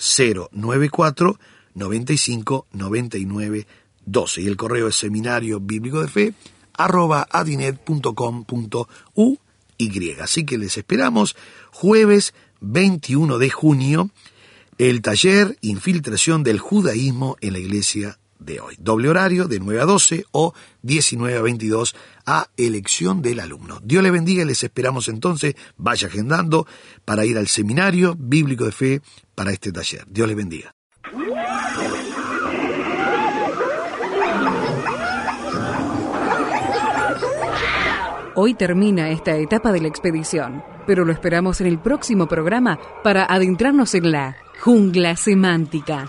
094 0.52 1.38
95 1.74 2.66
99 2.72 3.66
12 4.06 4.42
y 4.42 4.46
el 4.46 4.56
correo 4.56 4.88
es 4.88 4.96
seminario 4.96 5.60
bíblico 5.60 6.00
de 6.00 6.08
fe 6.08 6.34
arroba 6.72 7.28
adinet.com.uy. 7.30 9.38
Así 10.20 10.44
que 10.44 10.58
les 10.58 10.76
esperamos 10.76 11.36
jueves 11.70 12.34
21 12.60 13.38
de 13.38 13.50
junio 13.50 14.10
el 14.78 15.02
taller 15.02 15.56
Infiltración 15.60 16.42
del 16.42 16.58
Judaísmo 16.58 17.36
en 17.40 17.52
la 17.52 17.58
Iglesia 17.58 18.18
de 18.38 18.60
hoy. 18.60 18.76
Doble 18.78 19.08
horario 19.08 19.48
de 19.48 19.60
9 19.60 19.80
a 19.80 19.84
12 19.84 20.24
o 20.32 20.54
19 20.82 21.36
a 21.36 21.42
22 21.42 21.94
a 22.26 22.48
elección 22.56 23.22
del 23.22 23.40
alumno. 23.40 23.80
Dios 23.82 24.02
le 24.02 24.10
bendiga 24.10 24.42
y 24.42 24.46
les 24.46 24.62
esperamos 24.62 25.08
entonces, 25.08 25.54
vaya 25.76 26.08
agendando 26.08 26.66
para 27.04 27.24
ir 27.24 27.38
al 27.38 27.48
seminario 27.48 28.16
bíblico 28.18 28.64
de 28.64 28.72
fe 28.72 29.02
para 29.34 29.52
este 29.52 29.72
taller. 29.72 30.04
Dios 30.08 30.28
le 30.28 30.34
bendiga. 30.34 30.74
Hoy 38.40 38.54
termina 38.54 39.10
esta 39.10 39.36
etapa 39.36 39.72
de 39.72 39.80
la 39.80 39.88
expedición, 39.88 40.62
pero 40.86 41.04
lo 41.04 41.12
esperamos 41.12 41.60
en 41.60 41.66
el 41.66 41.80
próximo 41.80 42.28
programa 42.28 42.78
para 43.02 43.24
adentrarnos 43.24 43.96
en 43.96 44.12
la 44.12 44.36
jungla 44.60 45.16
semántica. 45.16 46.08